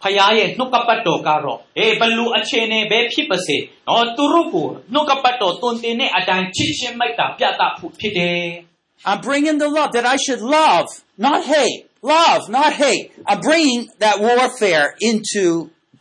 [0.03, 3.57] ဖျားရဲ့နှုတ်ကပတ်တော်ကတော့အေးဘလူအခြေအနေပဲဖြစ်ပါစေ။
[3.89, 8.43] နော်သူတို့ကိုနှုတ်ကပတ်တော်တွင်တင်တဲ့အတိုင်းချစ်ချင်းမိုက်တာပြသဖို့ဖြစ်တယ်။
[9.09, 10.89] I'm bringing the love that I should love,
[11.29, 11.79] not hate.
[12.17, 13.05] Love, not hate.
[13.29, 15.45] I'm bringing that warfare into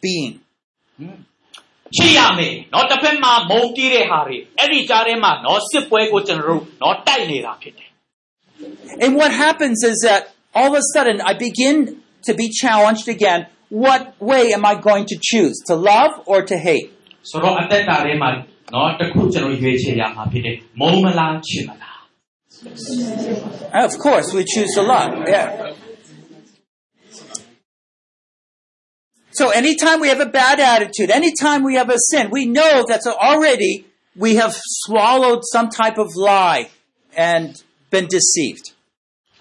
[0.05, 0.33] being.
[1.97, 7.89] ချစ်ရမယ်နော်တစ်ဖက်မှာမုန်းတီးတဲ့ဟာတွေအဲ့ဒီကြားထဲမှာနော်စစ်ပွဲကိုကျွန်တော်တို့နော်တိုက်နေတာဖြစ်တယ်
[9.03, 10.21] And what happens is that
[10.57, 11.75] all of a sudden I begin
[12.27, 13.41] to be challenged again.
[13.83, 15.55] What way am I going to choose?
[15.69, 16.89] To love or to hate?
[17.29, 18.29] ဆိုတော့အသက်တာထဲမှာ
[18.73, 21.99] နော်တစ်ခုကျွန်တော်ရွေးချယ်ရမှာဖြစ်တယ်မုန်းမလားချစ်မလား
[23.87, 25.11] Of course, we choose to love.
[25.27, 25.47] Yeah.
[29.39, 33.01] So anytime we have a bad attitude, anytime we have a sin, we know that
[33.07, 36.69] already we have swallowed some type of lie
[37.17, 38.73] and been deceived.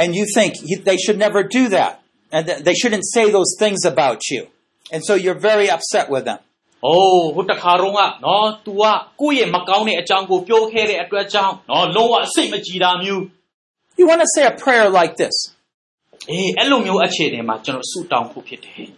[0.00, 1.92] and you think he- they should never do that.
[2.34, 4.40] And th- they shouldn't say those things about you.
[4.92, 6.40] And so you're very upset with them.
[6.84, 8.84] ။အိုးဟိုတခါတော့ကနော် तू က
[9.20, 13.22] ကိုယ့်ရဲ့မကောင်းတဲ့အကြောင်းကိုပြောခဲ့တဲ့အတွက်ကြောင့်နော်လုံးဝစိတ်မကြည်တာမျိုး
[13.98, 15.36] You want to say a prayer like this.
[16.30, 18.88] အေးအဲ့လိုမျိုးအခြေအနေမှာကျွန်တော်ဆုတောင်းဖို့ဖြစ်တယ်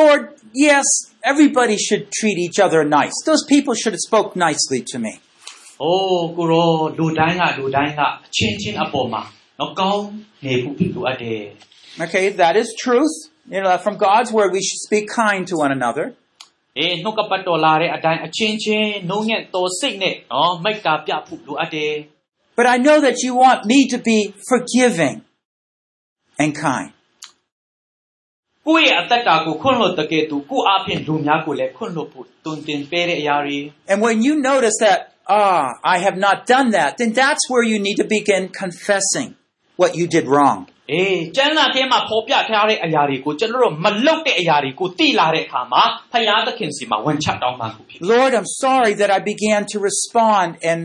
[0.00, 0.22] Lord,
[0.68, 0.86] yes,
[1.32, 3.16] everybody should treat each other nice.
[3.28, 5.12] Those people should have spoke nicely to me.
[5.52, 9.22] ။အိုးကိုရောလူတိုင်းကလူတိုင်းကအချင်းချင်းအပေါ်မှာ
[11.99, 15.71] Okay, that is truth, you know, from God's word, we should speak kind to one
[15.71, 16.15] another.
[22.55, 25.21] But I know that you want me to be forgiving
[26.39, 26.91] and kind.
[33.87, 37.79] And when you notice that, ah, I have not done that, then that's where you
[37.79, 39.35] need to begin confessing
[39.80, 40.58] what you did wrong.
[40.92, 45.82] အေးကျမ်းစာထဲမှာဖော်ပြထားတဲ့အရာတွေကိုကျွန်တော်တို့မလုပ်တဲ့အရာတွေကိုသိလာတဲ့အခါမှာ
[46.12, 50.80] ဖယားသခင်စီမှာဝန်ချတောင်းပန်ဖို့ဖြစ်တယ် Lord, I'm sorry that I began to respond and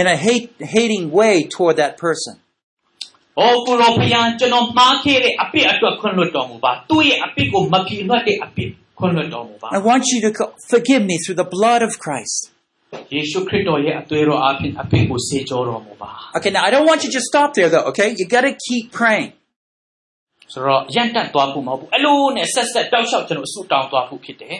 [0.00, 2.34] in a hate, hating way toward that person.
[2.38, 12.55] ။အော်ကိုရောဖယားကျွန်တော်မှားခဲ့တဲ့အပြစ်အတွက်ခွင့်လွှတ်တော်မူပါ။သူ့ရဲ့အပြစ်ကိုမပြေလွှတ်တဲ့အပြစ်ခွင့်လွှတ်တော်မူပါ I want you to co- forgive me through the blood of Christ. ။
[13.14, 18.08] ယေရှုခရစ်တော်ရဲ့အသွေးတော်အပြင်အပြစ်ကိုဆေးကြောတော်မူပါ Okay, now I don't want you to just stop there though, okay?
[18.18, 19.30] You gotta keep praying.
[19.36, 24.56] ။ဆိုတော့ရန်တတ်သွားဖို့မဟုတ်ဘူး။အလိုနဲ့ဆက်ဆက်တောက်လျှောက်ကျွန်တော်ဆုတောင်းသွားဖို့ဖြစ်တယ်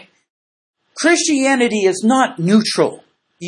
[1.00, 2.92] Christianity is not neutral.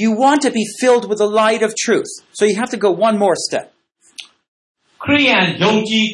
[0.03, 2.11] You want to be filled with the light of truth.
[2.39, 3.67] So you have to go one more step.
[5.05, 6.07] ခရိယန်ယုံကြည်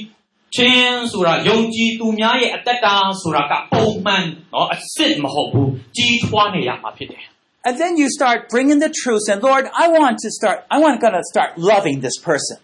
[0.57, 7.25] ခြင်းဆိုတာယုံကြည်သူများရဲ့အသက်တာဆိုတာကပုံမှန်เนาะအစ်စ်မဟုတ်ဘူးကြီးထွားနေရမှာဖြစ်တယ်
[7.67, 10.95] And then you start bringing the truth and Lord, I want to start, I want
[11.03, 12.59] to start loving this person.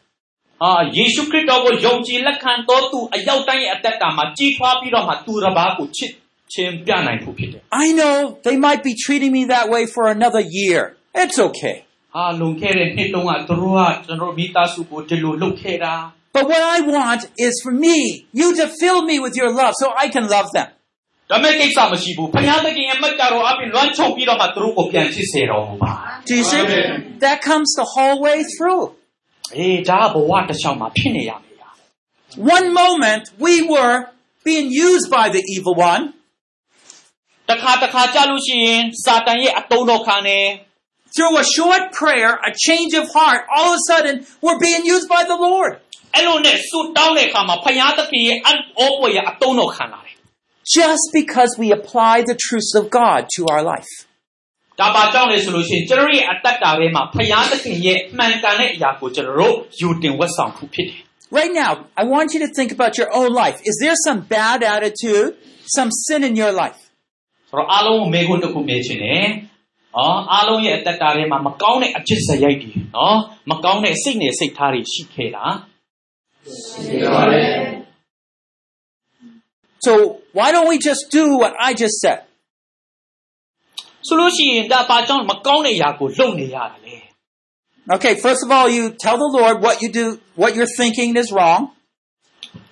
[0.64, 6.10] အာယေရှုခရစ်တော်ကိုယုံကြည်လက်ခံတော်သူအရောက်တိုင်းရဲ့အသက်တာမှာကြီးထွားပြီးတော့မှသူတစ်ပါးကိုချစ်
[6.52, 10.80] ခြင်းပြနိုင်ဖို့ဖြစ်တယ် I know they might be treating me that way for another year.
[11.22, 11.76] It's okay.
[12.16, 15.94] အာလွန်ခဲ့တဲ့နှစ်တုန်းကသူတို့ကကျွန်တော်တို့မိသားစုကိုဒီလိုလုပ်ခဲ့တာ
[16.36, 17.96] But what I want is for me,
[18.40, 20.68] you to fill me with your love so I can love them.
[21.30, 25.92] ဒါမဲ့ကိစ္စမရှိဘူးဖခင်သခင်ရဲ့မတ်ကြတော်အပြင်လွမ်းချုပ်ပြီးတော့မှသူတို့ကိုပြန်ဖြစ်စေတော်မူပါ
[26.28, 26.62] Do you see?
[27.24, 28.82] That comes the whole way through.
[29.56, 31.70] အေးဒါကဘဝတစ်လျှောက်မှာဖြစ်နေရမယ်ညာ
[32.56, 33.96] One moment we were
[34.48, 36.02] being used by the evil one,
[37.50, 40.40] တခါတခါကြာလို့ရှိရင်စာတန်ရဲ့အတုံးတော်ခံနေ
[41.14, 45.08] through a short prayer, a change of heart, all of a sudden we're being used
[45.14, 45.72] by the Lord.
[46.14, 50.10] အဲ့လိုနဲ့ဆူတောင်းတဲ့အခါမှာဖခင်သခင်ရဲ့အံ့ဩဖွယ်ရဲ့အတုံးတော်ခံလာတယ် ်
[50.78, 53.92] Just because we apply the truths of God to our life.
[54.80, 61.00] ဒါပါကြောင့်လေဆိုလို့ရှိရင်ကျွန်တော်ရဲ့အတ္တတာထဲမှာဖခင်သခင်ရဲ့မှန်ကန်တဲ့အရာကိုကျွန်တော်တို့ယူတင်ဝတ်ဆောင်မှုဖြစ်တယ်
[61.38, 63.56] Right now, I want you to think about your own life.
[63.70, 65.28] Is there some bad attitude,
[65.76, 66.80] some sin in your life?
[67.50, 69.26] ဆိုတော့အားလုံးကိုမေးခွန်းတစ်ခုမေးချင်တယ်။
[69.96, 73.16] အော်အားလုံးရဲ့အတ္တတာထဲမှာမကောင်းတဲ့အဖြစ်စရိုက်တွေနော်
[73.50, 75.44] မကောင်းတဲ့စိတ်နဲ့စိတ်ထားတွေရှိခဲ့တာ
[79.86, 79.92] So
[80.38, 82.20] why don't we just do what I just said?
[84.06, 86.96] ဆိုလို့ရှိရင်ဒါပါကြောင့်မကောင်းတဲ့အရာကိုလုပ်နေရတယ်လေ
[87.96, 91.28] Okay, first of all, you tell the Lord what you do, what you're thinking is
[91.36, 91.62] wrong.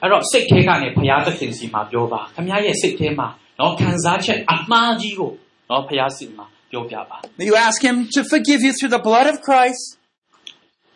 [0.02, 3.28] အဲ့တော့စိတ်ထဲကနေဘုရားသခင်စီမှာပြောပါခင်ဗျားရဲ့စိတ်ထဲမှာ
[3.60, 5.30] နော်ခံစားချက်အမှားကြီးကို
[5.70, 7.16] နော်ဘုရားစီမှာပြောပြပါ
[7.50, 9.82] You ask Him to forgive you through the blood of Christ.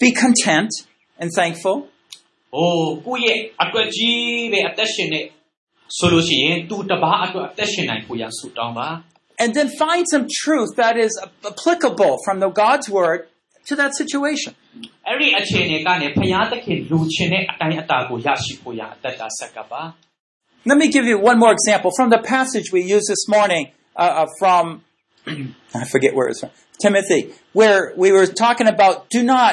[0.00, 0.70] be content
[1.20, 1.76] and thankful.
[1.86, 4.20] ။အိုးကိုယ့်ရဲ့အတွက်ကြီး
[4.52, 5.24] တဲ့အသက်ရှင်တဲ့
[5.96, 8.88] ဆိုလို့ရှိရင်သူတစ်ပါးအတွက်အသက်ရှင်နိုင်ဖို့ရဆုတောင်းပါ
[9.42, 11.12] And then find some truth that is
[11.50, 13.20] applicable from the God's word
[13.68, 14.52] to that situation.
[14.80, 19.82] ။အဲ့ဒီအခြေအနေကနေဘုရားသခင်လူချင်းတဲ့အတိုင်းအတာကိုရရှိဖို့ရအသက်တာဆက်ကပ်ပါ
[20.68, 24.00] Let me give you one more example from the passage we used this morning uh,
[24.02, 24.64] uh, from,
[25.80, 26.50] I forget where it's from,
[26.84, 27.20] Timothy,
[27.52, 29.52] where we were talking about do not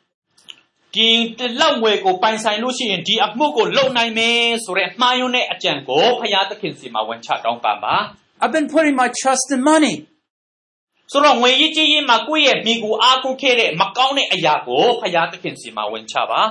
[0.95, 7.95] ဒီတလောက်ဝယ်ကိုပိုင်ဆိုင်လို့ရှိရင်ဒီအမှုကိုလုပ်နိုင်မယ်ဆိုတဲ့အမှားယွင်းတဲ့အကြံကိုဖရာသခင်စီမှာဝန်ချတောင်းပန်ပါ
[8.43, 9.95] I've been putting my trust in money.
[11.11, 16.41] ဆိုတော့ငွေရေးကြေးရေးမှာကိုယ့်ရဲ့မိကိုအားကိုးခဲ့တဲ့မကောင်းတဲ့အရာကိုဖရာသခင်စီမှာဝန်ချပါ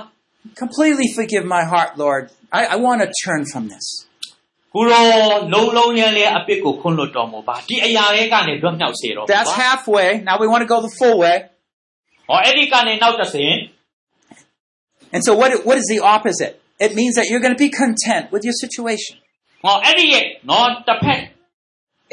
[0.63, 2.23] Completely forgive my heart, Lord.
[2.59, 3.85] I, I want to turn from this.
[4.75, 5.05] ကိုရော
[5.53, 10.09] လုံးလုံးရန်လေးအပြစ်ကိုခွင့်လွတ်တော်မူပါဒီအရာတွေကနေလွတ်မြောက်စေတော်မူ That's ပါ halfway.
[10.29, 11.35] Now we want to go the full way.
[12.29, 13.53] ဟောအဲ့ဒီကနေနောက်တစ်ဆင့်
[15.14, 16.60] And so what, what is the opposite?
[16.78, 19.16] It means that you're going to be content with your situation.
[19.64, 21.20] ဟောအဲ့ဒီရဲ့နော်တစ်ဖက်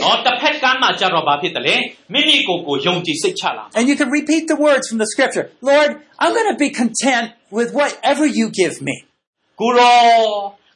[0.04, 1.76] နော်တစ်ဖက်ကမ်းမှာကြတော့ဘာဖြစ်တယ်လဲ
[2.14, 5.46] မိမိကိုယ်ကိုယုံကြည်စိတ်ချလာ And you can repeat the words from the scripture.
[5.72, 5.90] Lord,
[6.22, 7.26] I'm going to be content
[7.58, 8.96] with whatever you give me.
[9.62, 9.98] ကိုရော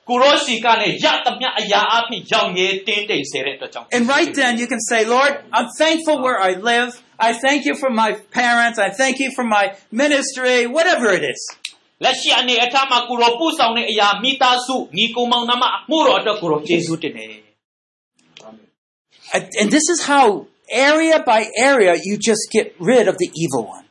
[0.09, 6.89] ကိုရောစီကနေရသမျှအရာအဖြစ်ရောင်ရဲတင်းတိမ်စေတဲ့အတွက်ကြောင့် And right then you can say, Lord, I'm thankful where I live.
[7.27, 8.09] I thank you for my
[8.41, 8.77] parents.
[8.87, 9.65] I thank you for my
[10.03, 11.41] ministry, whatever it is.
[12.02, 17.34] လက်ရှိအနေအထားမှာကိုရောပို့ဆောင်တဲ့အရာမိသားစုညီကိုမောင်နှမအမှုတော်အတွက်ကိုရောကျေးဇူးတင်တယ်
[19.34, 20.26] And and this is how
[20.88, 21.40] area by
[21.70, 23.84] area you just get rid of the evil one.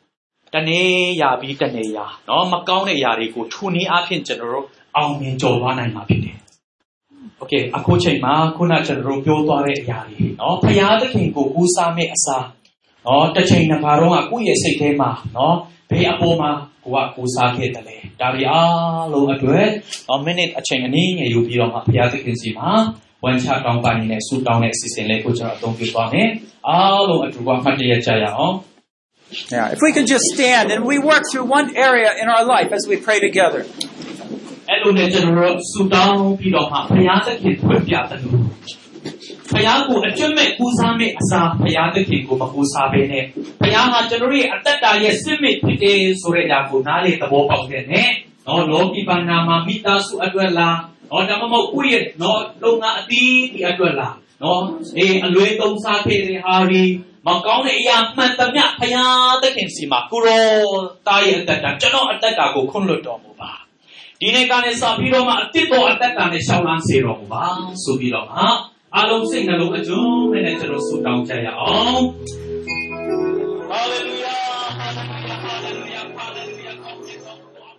[0.56, 0.88] တနေ့
[1.22, 4.66] ရာပြီးတနေ့ရာနော်မကောင်းတဲ့အရာတွေကိုထူနည်းအားဖြင့်ကျွန်တော်တို့
[4.98, 6.38] အောင်မြင်ကျော်လွှားနိုင်မှာဖြစ်တယ်။
[7.42, 12.46] Okay အခုချိန်မှာခုနကျွန်တော်တို့ပြောသွားတဲ့အရာတွေနော်ဖရာသခင်ကိုကူးစားမဲ့အစား
[13.06, 15.56] နော်တစ်ချိန်တစ်ခါတော့ကကိုယ့်ရဲ့စိတ်ထဲမှာနော်
[15.90, 16.52] ဘေးအပေါ်မှာ
[16.84, 19.68] ကိုကကိုးစားခဲ့တယ်လေဒါတွေအားလုံးအတွက်
[20.10, 22.70] တော့မိနစ်အချိန်အနည်းငယ်ယူပြီးတော့မှဘုရားသခင်စီမှာ
[23.24, 26.30] ဝန်ချတောင်းပန်နေတဲ့ဆုတောင်းတဲ့အစီအစဉ်လေးကိုကျွန်တော်အသုံးပြုသွားမယ်
[26.68, 28.56] အားလုံးအတူကမှတ်တရကြရအောင်
[29.56, 32.70] Yeah, if we can just stand and we work through one area in our life
[32.78, 33.62] as we pray together.
[34.70, 38.12] အဲ့လိုနဲ့ကျွန်တော်တို့ဆုတောင်းပြီးတော့မှဘုရားသခင်ဖွင့်ပြတ
[39.58, 43.24] ယ်လို့ဘုရားကိုအကျွတ်မဲ့ကူစားမဲ့အစာဘုရားသခင်ကိုမကူစားဘဲနဲ့
[43.62, 48.10] ဘုရားဟာကျွန်တော်တို့ရဲ့အသက်တာရဲ့စစ်မဲ့ဖြစ်တယ်ဆိုတဲ့အရာကိုနားလေသဘောပေါက်တဲ့နဲ့
[48.48, 50.78] နော်လောကီဘာနာမှာမိသားစုအတွက်လား
[51.12, 54.62] နော်ဒါမှမဟုတ်ကိုယ့်ရဲ့နော်လုံငါအသီးဒီအတွက်လားနော်
[54.98, 56.84] အေးအလွဲသုံးစားခဲ့တဲ့ဟာဒီ
[57.28, 60.72] မကောင်းတဲ့အရာမှန်သမျှဘုရားသခင်စီမှာကိုရော
[61.08, 63.52] တာရဲ့အသက်တာကျွန်တော်အသက်တာကိုခွင့်လွှတ်တော်မူပါ
[64.22, 67.42] ဒီနေ့ကနေစပြီးတော့မှအတစ်တော်အသက်တာနဲ့ရှောင်းလန်းစေတော်မူပါ
[67.84, 68.40] ဆိုပြီးတော့မှ
[68.96, 72.04] အားလုံးစိတ်နှလုံးအကျုံးနဲ့ကျွန်တော်ဆုတောင်းကြရအောင်
[73.72, 74.38] Hallelujah
[74.82, 77.76] Hallelujah Hallelujah Hallelujah ကောင်းခြင်းသောဘုရား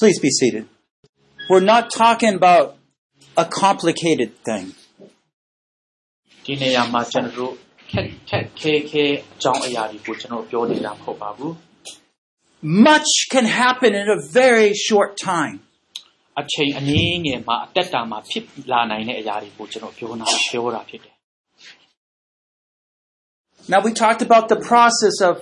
[0.00, 0.64] Please be seated.
[1.50, 2.66] We're not talking about
[3.42, 4.66] a complicated thing.
[6.44, 7.52] ဒီနေရာမှာကျွန်တော်တို့
[7.90, 9.04] ခက်ခက်ခဲခဲ
[9.34, 11.54] အကြောင်းအရာတွေကိုကျွန်တော်ပြောနေတာမဟုတ်ပါဘူး
[12.63, 15.57] Much can happen in a very short time.
[16.41, 21.15] အချိန်အနည်းငယ်မှာအသက်တာမှာဖြစ်လာနိုင်တဲ့အရာတွေကိုကျွန်တော်ပြောနာပြောတာဖြစ်တယ်
[23.71, 25.33] Now, we talked about the process of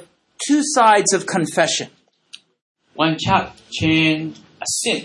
[0.47, 1.87] two sides of confession.
[3.05, 3.43] one chat
[3.77, 4.19] ချင်း
[4.65, 5.01] အဆင့်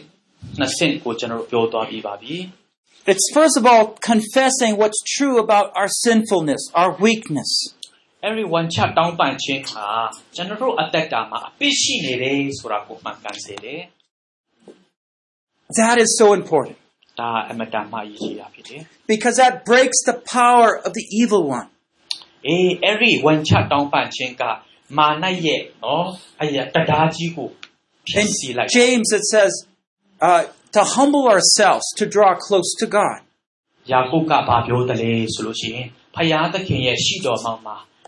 [0.58, 2.36] နှစ်ဆင့်ကိုကျွန်တော်ပြောသွားပြီးပါပြီ
[3.12, 7.50] It's first of all confessing what's true about our sinfulness, our weakness.
[8.28, 9.86] everyone chat တောင်းပန်ခြင်းဟာ
[10.34, 13.82] ကျွန်တော်တို့အသက်တာမှာအပြစ်ရှိနေတယ်ဆိုတာကိုမှန်ကန်စေတယ်
[15.78, 16.78] That is so important
[17.20, 18.80] ဒါအမတန်မှအရေးကြီးတာဖြစ်တယ်
[19.12, 21.68] because that breaks the power of the evil one.
[22.46, 24.42] အေး every one chat တောင်းပန်ခြင်းက
[24.98, 26.06] မာနရဲ့နော်
[26.42, 27.48] အရာတရားကြီးကို
[28.08, 29.52] ဖြ In ည့်ဆည်းလိုက် James, it says
[30.28, 30.42] uh,
[30.76, 33.18] to humble ourselves to draw close to God.
[33.92, 37.76] ယာကုပ်ကဘာပြောတယ်လဲဆိုလို့ရှိရင်ဖယားသခင်ရဲ့ရှိတော်မှမှာ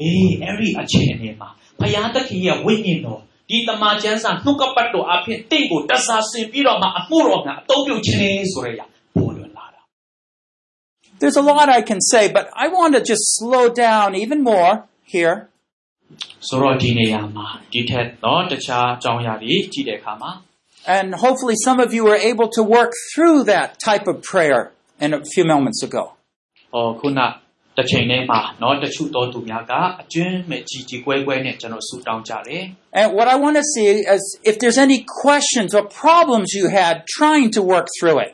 [0.00, 1.48] အေးအဲ့ဒီအချိန်အနေမှာ
[1.80, 3.20] ဖယားသခင်ရဲ့ဝိညာဉ်တော်
[3.50, 8.80] ဒီတမန်ကျမ်းစာနှုတ်ကပတ်တော်အပြင်တင့်ကိုတဆာဆင်ပြီးတော့မှအမှုတော်များအသုံးပြုခြင်းလေးဆိုရရ
[9.16, 9.80] ပေါ်လွင်လာတာ
[11.20, 14.72] There's a lot I can say, but I want to just slow down even more
[15.14, 15.36] here
[16.48, 20.30] ဆိုတော့ဒီနေရာမှာဒီထက်တော့တခြားအကြောင်းအရာတွေကြည့်တဲ့အခါမှာ
[20.96, 24.60] And hopefully some of you were able to work through that type of prayer
[25.04, 26.04] in a few moments ago.
[26.74, 27.20] ဟောခုန
[27.78, 32.62] တစ်ချိန်ထဲမှာเนาะတချို့တော်သူများကအကျွမ်းမဲ့ကြီးကြီးကွဲကွဲနဲ့ကျွန်တော်ဆူတောင်းကြတယ်
[33.00, 36.94] And what I want to see is if there's any questions or problems you had
[37.18, 38.32] trying to work through it.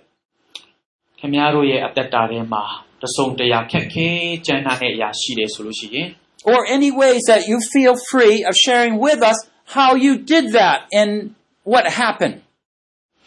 [1.18, 2.64] ခင်ဗျားတို့ရဲ့အသက်တာထဲမှာ
[3.02, 4.08] တစုံတရာခက်ခဲ
[4.46, 6.08] ကြမ်းနာတဲ့အရာရှိတယ်ဆိုလို့ရှိရင်
[6.50, 9.38] Or any ways that you feel free of sharing with us
[9.76, 11.10] how you did that and
[11.72, 12.36] what happened.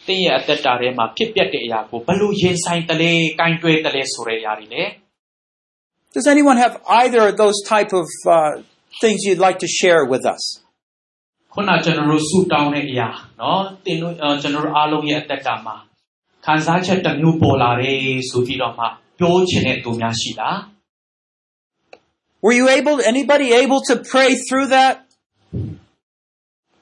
[0.06, 4.82] သင်ရဲ့အသက်တာထဲမှာဖြစ်ပျက်တဲ့အရာကိုဘယ်လိုရင်ဆိုင်တလဲ၊ကင်တွယ်တလဲဆိုတဲ့အရာတွေလေ
[6.16, 8.62] Does anyone have either of those type of uh,
[9.00, 10.42] things you'd like to share with us?
[11.54, 13.08] ခုနကျွန်တော်တို့ဆူတောင်းတဲ့အရာ
[13.38, 15.76] เนาะသင်တို့အော်ကျွန်တော်တို့အားလုံးရဲ့အသက်တာမှာ
[16.46, 17.98] ခံစားချက်တစ်မျိုးပေါ်လာတယ်
[18.30, 18.84] ဆိုပြီးတော့မှ
[19.18, 20.56] ပြောချင်တဲ့သူများရှိလား
[22.44, 24.94] Were you able, anybody able to pray through that?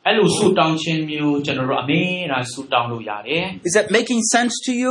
[0.07, 4.91] အဲ့လိုဆူတောင်းခြင်းမျိုးကျွန်တော်တို့အမေရာဆူတောင်းလို့ရတယ် Is that making sense to you?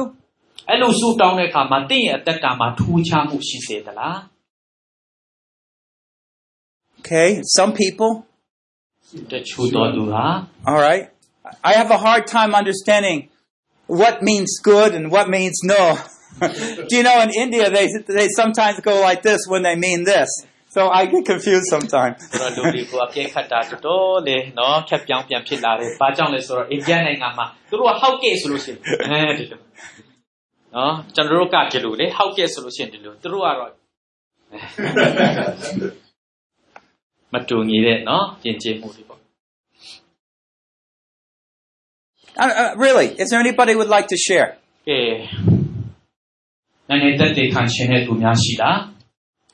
[0.69, 4.17] အဲ့လိုဆူတောင်းတဲ့အခါမှာတင့်ရဲ့အသက်တာမှာထူးခြားမှုရှိစေသလား
[7.03, 8.11] Okay, some people.
[9.31, 10.25] တချို့တော်သူဟာ
[10.69, 11.05] All right.
[11.69, 13.17] I have a hard time understanding
[14.01, 15.83] what means good and what means no.
[16.89, 17.87] Do you know in India they
[18.19, 20.29] they sometimes go like this when they mean this.
[20.75, 22.17] So I get confused sometimes.
[22.31, 28.79] ဆိုတော့လူတွေကိုအပြည့်ခတ်တာတော်တော်လေနော်ခက်ပြောင်းပြန်ဖြစ်လာတယ်။ဘာကြောင့်လဲဆိုတော့အိန္ဒိယနိုင်ငံမှာသူတို့ကဟောက်ကဲဆိုလို့ရှိရင်
[29.27, 29.59] အဲဒီလို
[30.75, 33.71] နော်ကျွန်တော်တို့ကဒီလိုလေဟောက်ကဲဆိုလို့ရှိရင်ဒီလိုသူတို့ကတော့
[37.33, 39.19] မတူညီတဲ့နော်ပြင်ကျမှုတွေပေါ့
[42.41, 44.49] Uh, uh, really, is there anybody who would like to share?
[44.71, 44.99] ။ကဲ
[46.89, 48.77] နိုင်ငံသက်သေခံရှင်တဲ့သူများရှိလား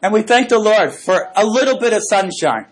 [0.03, 2.65] And we thank the Lord for a little bit of sunshine.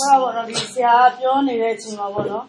[0.00, 2.44] ဟုတ်ပါတော့ဒီဆရာပြောနေတဲ့အချိန်မှာပေါ့နော်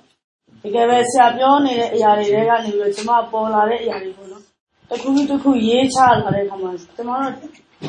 [0.64, 4.44] တကယ်ပဲဆရာပြောနေတဲ့အရာတွေတွေကနေပြီးတော့ကျွန်မပေါ်လာတဲ့အရာတွေပေါ့နော်
[4.90, 7.34] တစ်ခုပြီးတစ်ခုရေးချလာတဲ့ခါမှာကျွန်တော်တို့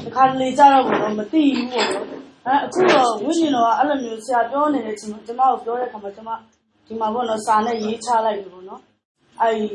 [0.05, 2.07] တစ်ခါလေကြတော့ပေါ့နော်မသိဘူးပေါ့နော်
[2.47, 6.31] အဲအခုတော့ဝိညာဉ်တော်ကအဲ့လိုမျိုးဆရာပြောနေတဲ့အချိန်မှာကျွန်မကိုပြောတဲ့ခါမှာကျွန်မ
[6.87, 8.81] ဒီမှာပေါ့နော်စာနဲ့ရေးချလိုက်ပြီပေါ့နော်
[9.41, 9.67] အဲ့ဒီ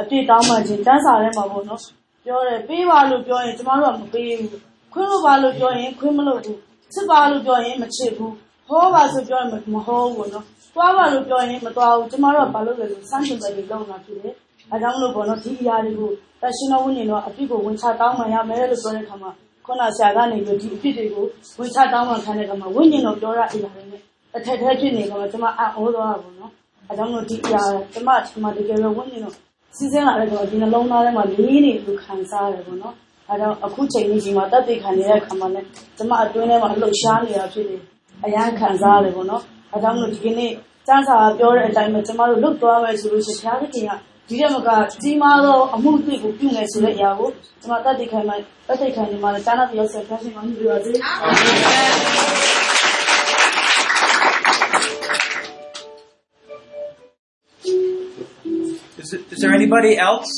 [0.00, 1.80] အပြည့်တောင်းမှချင်းတန်းစာထဲမှာပေါ့နော်
[2.24, 4.60] ပြောတယ်ပေးပါလို့ပြောရင်ကျွန်တော်တို့ကမပေးဘူး
[4.92, 6.58] ခွင့်လို့ပါလို့ပြောရင်ခွင့်မလို့ဘူး
[6.92, 8.34] ချစ်ပါလို့ပြောရင်မချစ်ဘူး
[8.68, 10.44] ဟောပါဆိုပြောရင်မဟောဘူးပေါ့နော်
[10.74, 14.34] သွားပါလို့ပြောရင်မသွားဘူးကျွန်တော်တို့ကဘာလို့လဲဆိုစမ်းချင်တယ်ဒီလုံးလာဖြစ်တယ်
[14.70, 16.10] အဲကြောင့်မလို့ပေါ့နော်ဒီအရာတွေကို
[16.42, 19.30] တရှင်တော်ဝိညာဉ်တော်အပြစ်ကိုဝင်ချတောင်းမှရမယ်လို့ပြောတဲ့ခါမှာ
[19.66, 21.24] ခုနဆရာကနေပြီးဒီအဖြစ်တွေကို
[21.58, 24.00] ဝင်ချတောင်းမှခံတဲ့ခါမှာဝိညာဉ်တော်ပြောရအရာတွေနဲ့
[24.32, 26.52] တစ်ထက်ထက်ဖြစ်နေခါမှာကျွန်မအံ့ဩသွားတာပေါ့နော်
[26.88, 29.34] အဲကြောင့်မလို့ဒီအရာကျွန်မဒီမှာတကယ်လို့ဝိညာဉ်တော်
[29.76, 32.94] စီစဉ်လာတဲ့ခါမှာဒီနှလုံးသားထဲမှာလေးနေလို့ခံစားရတယ်ပေါ့နော်
[33.28, 37.82] အဲကြောင့်အခုချိန်ကြီးဒီမှာတက်သိခံနေတဲ့ခါမှာလည်းကျွန်မအတွင်းထဲမှာလှုပ်ရှားနေတာဖြစ်တယ်
[38.25, 40.51] အရန်ခံစားရတယ်ပေါ့နော်အဲကြောင့်မလို့ဒီကနေ့
[40.87, 43.91] စမ်းစာပြောတဲ့အတိုင်းပဲကျွန်မတို့လွတ်သွားမယ်ဆိုလို့ရှိရင်ဘုရားသခင်က
[44.29, 44.69] ဒီတဲ့မက
[45.01, 47.29] ကြီးမားသောအမှုအသစ်ကိုပြုမယ်ဆိုတဲ့အရာကို
[47.61, 48.33] ကျွန်မတက်သိခံမှ
[48.67, 50.91] တက်သိခံနေမှာလည်းကျမ်းစာပြောဆက်ဖတ်ရှင်မှမြည်ပါစေ
[59.01, 60.33] Is, it, is there anybody else?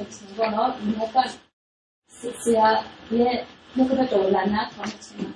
[0.00, 1.28] 的情况，然后怎么办？
[2.10, 3.44] 是是啊，也
[3.74, 5.30] 那个叫难难同志嘛，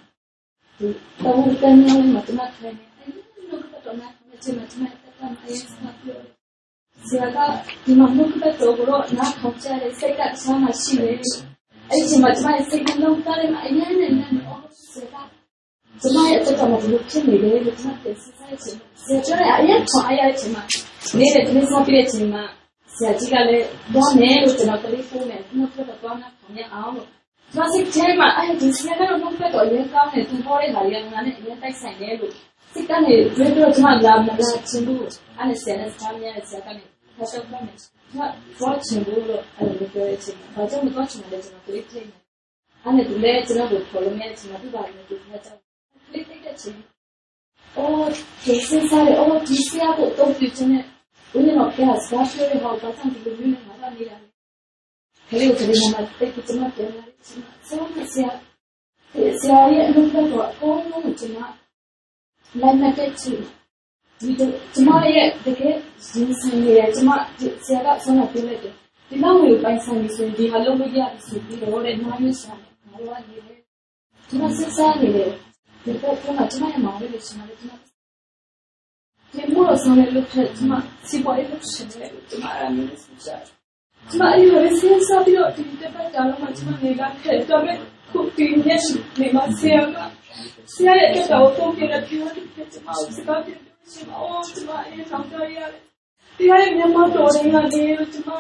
[0.78, 0.92] 都
[1.22, 3.12] 都跟那个什么可怜，哎，
[3.50, 5.54] 那个叫难同志嘛，怎么在干嘛呀？
[7.06, 11.02] 是啊，他今嘛那个叫不咯难同志的，谁敢说嘛是的？
[11.88, 13.60] 哎，怎么怎么谁跟那个的嘛？
[13.60, 15.30] 哎呀，那那那，哦，是啊。
[15.98, 17.70] 怎么也这怎么不听你的？
[17.76, 18.80] 怎么电视在听？
[18.96, 20.60] 现在哎呀，快呀，怎么？
[21.14, 22.50] 你的怎么上别的嘛？
[22.97, 27.09] ဆရာကြီးကလည်းတော့မယ်လို့ကျွန်တော်ကလေးဖုန်းနဲ့နှုတ်ဆက်တော့နာခံရအောင်လို့
[27.55, 32.32] ဆရာကြီးထဲမှာအဲ့ဒီဆရာကတော့နှုတ်ဆက်တော့အရင်ကောင်းတယ်သူပေါ်တဲ့ဟာတွေကငါနဲ့အရင်တိုက်ဆိုင်တယ်လို့
[32.72, 34.34] စိတ်ကနေတွေ့တော့ကျွန်တော်လာမလာ
[34.68, 36.84] ချင်ဘူးအဲ့ဒါဆရာနဲ့ဆရာမရဲ့ဆရာကနေ
[37.16, 42.18] ဖတ်ချက်ဖတ်မယ်ကျွန်တော်တော့ချင်ဘူးလို့အဲ့လိုပြောရချင်ဘာကြောင့်မတော့ချင်လဲကျွန်တော်ကလေးထဲမှာ
[42.84, 45.59] အဲ့ဒါသူလည်းကျွန်တော်ကိုခေါ်လို့မရချင်ဘူးဘာလို့ဒီမှာကြောက်
[46.07, 46.78] ကလေးထိတ်တဲ့ချင်း
[47.76, 48.09] အော်
[48.45, 50.84] ဒီစင်စားရအော်ဒီစရာကိုတော့ပြချင်တယ်
[51.35, 54.26] ولما فيها 16 ولها وبطنت بالمين المرأة يعني
[55.30, 56.89] هي تريد ما تتكي تمكن
[57.62, 58.41] سواء سياحة
[59.43, 61.55] سياحية نفلت وقوم ومجمع
[62.55, 63.39] لما تتكي
[64.74, 65.80] تمارية دكي
[66.14, 67.26] جنسانية تمار
[67.61, 68.72] سياحة سنة تلك
[69.11, 72.62] تلاوي وبايساني سندي هلو بجيا بسندي روري نعمل شامل
[72.95, 73.64] هلوان هيري
[74.30, 75.39] تمار سياحة هيري
[75.87, 77.78] تمار تمار تمار يمعوري بشمالي تمار
[79.37, 83.30] 也没有上来录片，他妈西瓜也录片嘞，他妈让你们是不是？
[84.11, 87.78] 他妈以后先杀掉，今天把家了嘛，他妈你家开到没？
[88.12, 90.11] 苦逼也是你妈谁啊？
[90.66, 95.61] 谁也给搞疯给了，给我录片，他妈我是搞片，他妈哦，他妈也上吊呀！
[96.39, 97.82] ဒီဟာရဲ့မြန်မာတော်ရင်းကနေ
[98.12, 98.30] ကျွန်မ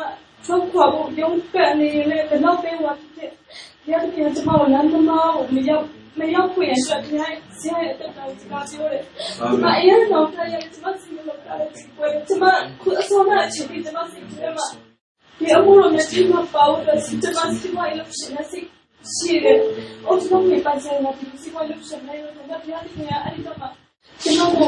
[0.46, 3.30] ဆောက်ခွာဖို့ရုံးပက်နေလေတော့ပဲဝါဖြစ်တဲ့
[3.90, 5.86] ရတဲ့ကျွန်မလမ်းသမားကိုမရောက်
[6.16, 7.20] Men jag får ersättning,
[7.64, 9.00] jag har ersättningskategori.
[9.60, 11.68] Ma ina da wata ya ci masu yi makarar
[12.00, 12.50] wani tuma
[12.84, 14.66] kusa ma a cikin da masu yi kirma.
[15.40, 18.62] Da ya muro na tuma bawo da su da masu yi wani lokacin na sai
[19.14, 19.54] shire.
[20.06, 23.02] O tuma mai bazai na biyu sai wani lokacin na yau da na biya da
[23.10, 23.68] ya ari gama.
[24.22, 24.64] Tuma ko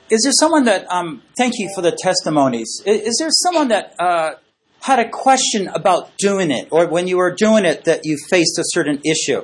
[0.09, 2.71] Is there someone that, um, thank you for the testimonies.
[2.87, 4.31] Is, is there someone that uh,
[4.89, 8.57] had a question about doing it, or when you were doing it, that you faced
[8.59, 9.43] a certain issue?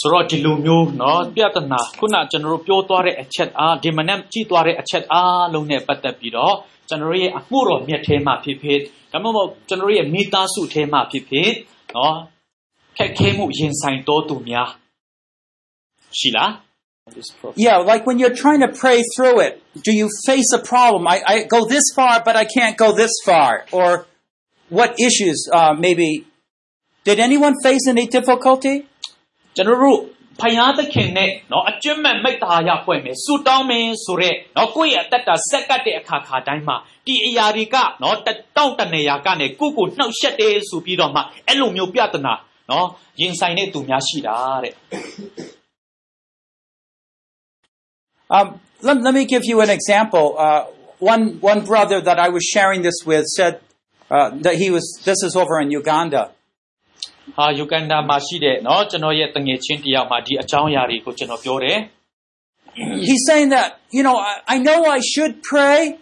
[0.00, 6.54] ဆိုတော့ဒီလိုမျိုးเนาะပြဿနာခုနကျွန်တော်တို့ပြောသွားတဲ့အချက်အားဒီမနေ့ကြည့်သွားတဲ့အချက်အားလုံးနဲ့ပတ်သက်ပြီးတော့
[6.88, 8.80] ကျွန်တော်ရဲ့အမှုတော်မြတ်ထဲမှာဖြစ်ဖြစ်
[9.12, 11.50] ဒါမှမဟုတ်ကျွန်တော်ရဲ့မိသားစုထဲမှာဖြစ်ဖြစ်
[11.94, 12.14] เนาะ
[12.97, 14.69] ခက်ခဲမှုရင်ဆိုင်တော်သူများ
[16.19, 16.51] ရှိလား
[17.65, 19.53] Yeah, like when you're trying to pray through it,
[19.87, 21.07] do you face a problem?
[21.07, 23.65] I, I go this far, but I can't go this far.
[23.71, 24.05] Or
[24.69, 26.27] what issues, uh, maybe,
[27.03, 28.75] did anyone face any difficulty?
[29.55, 29.99] ကျွန်တော်တို့
[30.39, 36.75] ဖယားသခင်နဲ့နော်အကျွမ်းမဲ့မိတ္တာရဖွဲ့မယ်ဆူတောင်းမယ်ဆိုတော့နော်ကိုယ့်ရဲ့အသက်တာဆက်ကပ်တဲ့အခါခါတိုင်းမှာ
[37.05, 38.27] ဒီအရာတွေကနော်တ
[38.57, 42.33] တောင့်တနေရာကနေကိုယ့်ကိုနှောက်ယှက်တယ်ဆိုပြီးတော့မှအဲ့လိုမျိုးပြဿနာ
[42.70, 42.86] နော်
[43.20, 44.74] ရင်ဆိုင်တဲ့သူများရှိတာတဲ့
[48.28, 50.34] Um, let, let me give you an example.
[50.36, 50.64] Uh,
[50.98, 53.60] one, one brother that I was sharing this with said
[54.10, 56.22] uh, that he was, this is over in Uganda.
[57.36, 61.78] ဟာယူကန်ဒါမှာရှိတဲ့နော်ကျွန်တော်ရဲ့တငယ်ချင်းတယောက်မှာဒီအကြောင်းအရာတွေကိုကျွန်တော်ပြောတယ်
[63.08, 65.98] He's saying that, you know, I, I know I should pray,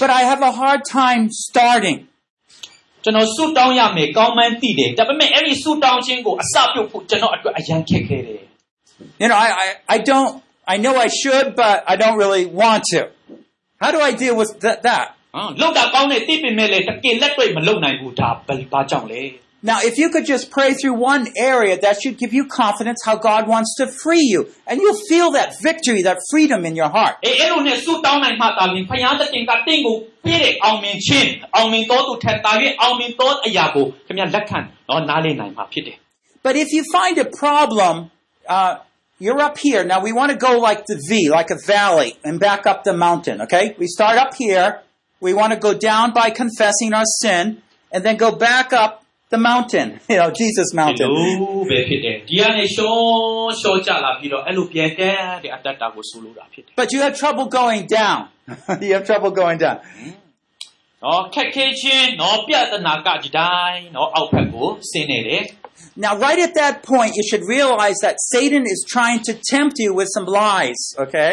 [0.00, 2.08] but I have a hard time starting.
[3.03, 8.41] ကျွန်တော်ဆုတောင်းရမယ်ကောင်းမှန်းသိတယ်ဒါပေမဲ့အဲ့ဒီဆုတောင်းခြင်းကိုအစပြုတ်ဖို့ကျွန်တော်အတွက်အရန်ခက်ခဲတယ်
[9.21, 10.31] You know, I, I, I don't,
[10.73, 12.99] I know I should, but I don't really want to.
[13.81, 14.77] How do I deal with that?
[14.87, 15.05] that?
[15.35, 19.21] ဟမ်လောက်တာကောင်းတဲ့သိပင်မဲ့လေတကယ်လက်တွေ့မလုပ်နိုင်ဘူးဒါဘယ်ဘာကြောင့်လဲ
[19.63, 23.15] Now, if you could just pray through one area, that should give you confidence how
[23.17, 24.49] God wants to free you.
[24.65, 27.17] And you'll feel that victory, that freedom in your heart.
[36.43, 38.09] But if you find a problem,
[38.49, 38.77] uh,
[39.19, 39.83] you're up here.
[39.83, 42.93] Now we want to go like the V, like a valley, and back up the
[42.93, 43.75] mountain, okay?
[43.77, 44.81] We start up here.
[45.19, 49.38] We want to go down by confessing our sin, and then go back up the
[49.50, 51.08] mountain, you know, Jesus ဒီ mountain.
[51.16, 51.32] လို
[51.70, 52.94] ပဲဖြစ်တယ်ဒီကနေရှော
[53.60, 58.20] ရှောကြလာပြီးတော့အဲ့လိုပြန်တက်တဲ့အတ္တတာကိုဆူလို့တာဖြစ်တယ် But you have trouble going down.
[58.88, 59.78] you have trouble going down.
[61.04, 65.44] နော်ခက်ခဲခြင်းနော်ပြဿနာကဒီတိုင်းနော်အောက်ဖက်ကိုဆင်းနေတယ်
[66.04, 69.90] Now, right at that point, you should realize that Satan is trying to tempt you
[69.98, 71.32] with some lies, okay?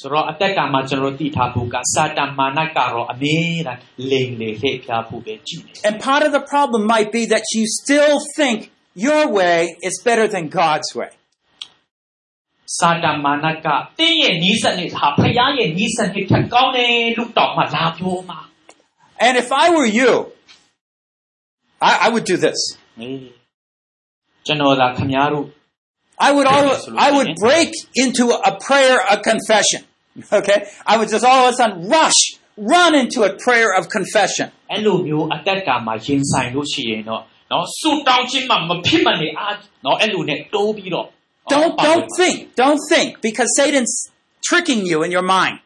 [0.00, 3.74] ဆိုတော့အတ္တတာမှာကျွန်တော်သိထားဖို့ကစာတန်မာနကတော့အမေးတာ
[4.10, 8.58] လိန်လေဟဲ့ဖျားဖို့ပဲကြည့်နေ And part of the problem might be that you still think
[9.06, 9.58] your way
[9.88, 11.10] is better than God's way.
[12.78, 13.66] စာတန်မာနက
[13.98, 18.40] တင်းရဲ့နီးစနစ်ဟာဖယားရဲ့နီးစနစ်ထက်ကောင်းတယ်လို့တောင်မှလာပြောမှာ
[19.26, 20.12] And if I were you,
[21.88, 22.60] I, I would do this.
[23.00, 23.28] အေး
[24.46, 25.46] ကျွန်တော်သာခမားတို့
[26.18, 27.04] I would always, Absolutely.
[27.06, 29.82] I would break into a prayer of confession.
[30.32, 30.58] Okay?
[30.86, 32.20] I would just all of a sudden rush,
[32.58, 34.48] run into a prayer of confession.
[34.72, 37.22] အဲ့လိုမျိုးအတ္တတာမှာရင်ဆိုင်လို့ရှိရင်တော့
[37.52, 39.54] နော်ဆူတောင်းခြင်းမှမဖြစ်မနေအား
[39.84, 41.08] နော်အဲ့လိုနဲ့တိုးပြီးတော့
[41.52, 43.94] Don't, don't think, don't think, because Satan's
[44.48, 45.56] tricking you in your mind.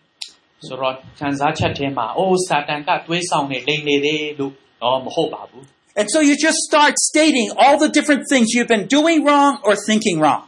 [0.67, 4.53] ဆိုတော့ခံစားချက်ထဲမှာအိုးစာတန်ကတွေးဆောင်နေလိမ့်နေတယ်လို့
[4.83, 5.65] နော်မဟုတ်ပါဘူး
[5.99, 9.73] And so you just start stating all the different things you've been doing wrong or
[9.89, 10.43] thinking wrong.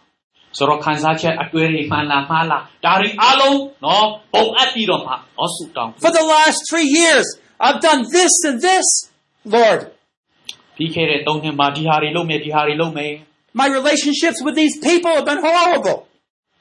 [0.59, 7.27] ဆိုတော့ခံစားချက်အတွေ့အမှန်လားမှားလားဒါတွေအားလုံးနော်ပုံအပ်ပြီးတော့မှနော်ဆူတောင်း For the last three years,
[7.67, 8.87] I've done this and this,
[9.57, 9.81] Lord.
[10.77, 13.13] ပြီးခဲ့တဲ့၃နှစ်မှာဒီဟာတွေလုပ်မယ်ဒီဟာတွေလုပ်မယ်
[13.61, 15.99] My relationships with these people have been horrible.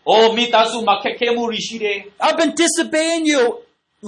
[0.08, 3.42] ။အိုမိသားစုမှာခက်ခဲမှုတွေရှိတယ် I've been disobeying you,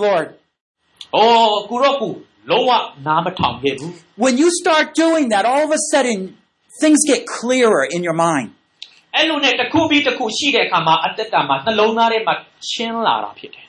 [0.04, 0.28] Lord.
[0.34, 2.10] ။အိုကုရောကူ
[2.50, 2.72] လုံးဝ
[3.08, 3.92] နားမထောင်ခဲ့ဘူး
[4.24, 6.20] When you start doing that, all of a sudden,
[6.82, 8.48] things get clearer in your mind.
[8.54, 12.34] ။အဲ့လိုနဲ့တစ်ခုပြီးတစ်ခုရှိတဲ့အခါမှာအတ္တတာမှာနှလုံးသားထဲမှာ
[12.72, 13.66] ရှင်းလာတာဖြစ်တယ်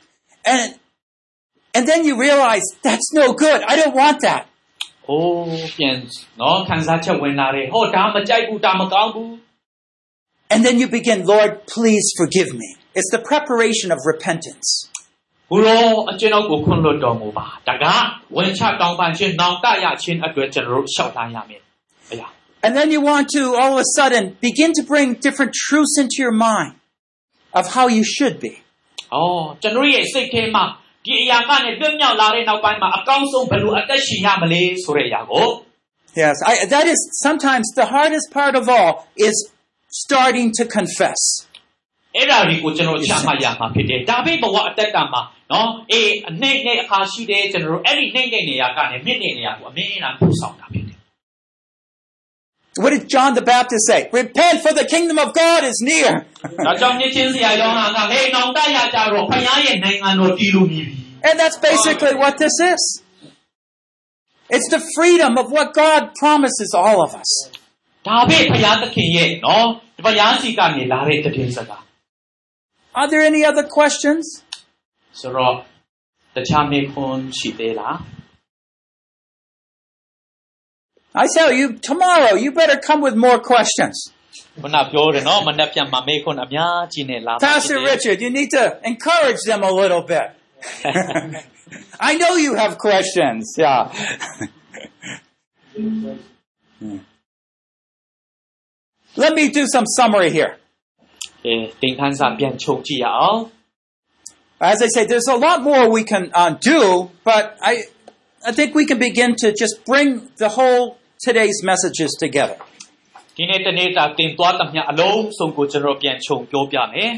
[0.54, 0.68] And,
[1.76, 3.60] and then you realize, that's no good.
[3.70, 4.42] I don't want that.
[4.76, 5.96] ။အိုးပြန်
[6.40, 9.30] နော်ခံစားချက်ဝင်လာတယ်။ဟောဒါမကြိုက်ဘူးဒါမကောင်းဘူး
[10.52, 12.68] And then you begin, Lord, please forgive me.
[12.98, 14.91] It's the preparation of repentance. ။
[15.52, 17.84] ဘုရောအကျွန်ုပ်ကိုခွင့်လွှတ်တော်မူပါ။ဒါက
[18.36, 21.60] ဝင်ချတောင်းပန်ခြင်းနောင်တရခြင်းအတွက်ကျွန်တော်တို့ရှောက်ထားရမယ်။
[22.12, 22.28] အရာ
[22.64, 26.16] And then you want to, all of a sudden, begin to bring different truths into
[26.24, 26.72] your mind
[27.58, 28.52] of how you should be.
[28.88, 30.64] ။အော်ကျွန်တော်ရဲ့စိတ်ထဲမှာ
[31.04, 35.48] ဒီအရာကနေလွတ်မြောက်လာတဲ့နောက်ပိုင်းမှာအကောင်းဆုံးဘယ်လိုအသက်ရှင်ရမလဲဆိုတဲ့အရာကို
[36.22, 39.36] Yes, I, that is sometimes the hardest part of all is
[40.04, 41.20] starting to confess.
[42.16, 45.20] အဲ့ဒါတွေကိုကျွန်တော်ရှာမှရမှာဖြစ်တယ်ဒါပေမဲ့ဘဝအတက်ကမှာ
[45.52, 50.96] နော်အေးအနှိမ့်နဲ့အခါရှိတယ်ကျွန်တော်တို့အဲ့ဒီနှိမ့်တဲ့နေရာကနေမြင့်တဲ့နေရာကိုအမင်းအမ်းပို့ဆောင်တာဖြစ်တယ်
[52.82, 54.08] What did John the Baptist say?
[54.12, 56.10] Repent for the kingdom of God is near.
[56.66, 60.96] ဒါကြောင့်မြင့်ချင်းစရာရောင်းတာကဟေးနောင်တရကြတော့ဖခင်ရဲ့နိုင်ငံတော်တည်လို့မြည်ပြီ
[61.28, 62.82] And that's basically what this is.
[64.54, 67.30] It's the freedom of what God promises all of us.
[68.08, 69.66] ဒါပဲဖခင်သခင်ရဲ့နော်
[70.04, 71.81] ဖခင်စီကနေလာတဲ့တည်င်းစကား
[72.98, 74.24] Are there any other questions?
[75.20, 75.54] ဆိုတော့
[76.34, 77.96] တခြားမေခွန်းရှိသေးလား
[81.22, 83.96] I tell you, tomorrow you better come with more questions.
[84.62, 90.28] ခုနပြောတယ်နော်မနေ့ပြန်မှာမေခွန်းအများကြီးနဲ့လာမှာဖြစ် Pastor တယ် Richard, you need to encourage them a little bit.
[92.08, 93.42] I know you have questions.
[93.64, 93.80] Yeah.
[99.22, 100.52] Let me do some summary here.
[101.44, 103.40] အဲသင်ခန်းစာပြန်ချုပ်ကြည့်ရအောင်
[104.72, 106.80] As I say, there's a lot more we can uh, do,
[107.22, 107.74] but I,
[108.44, 112.58] I think we can begin to just bring the whole today's messages together.
[113.36, 117.12] ဒီနေ့တနေ့တာတင်သွားသမျှအလုံးစုံကိုကျွန်တော်ပြန်ခြုံပြောပြမယ်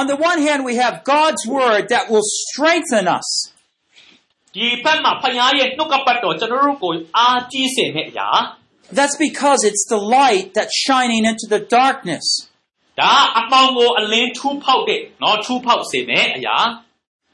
[0.00, 3.28] On the one hand, we have God's word that will strengthen us.
[4.54, 8.28] ဒီဘက်မှာဖခင်ရဲ့နှုတ်ကပတ်တော်ကျွန်တော်တို့ကိုအားကြီးစေမယ့်အရာ
[8.98, 12.26] That's because it's the light that's shining into the darkness.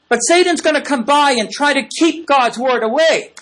[0.08, 3.32] But Satan's going to come by and try to keep God's word away.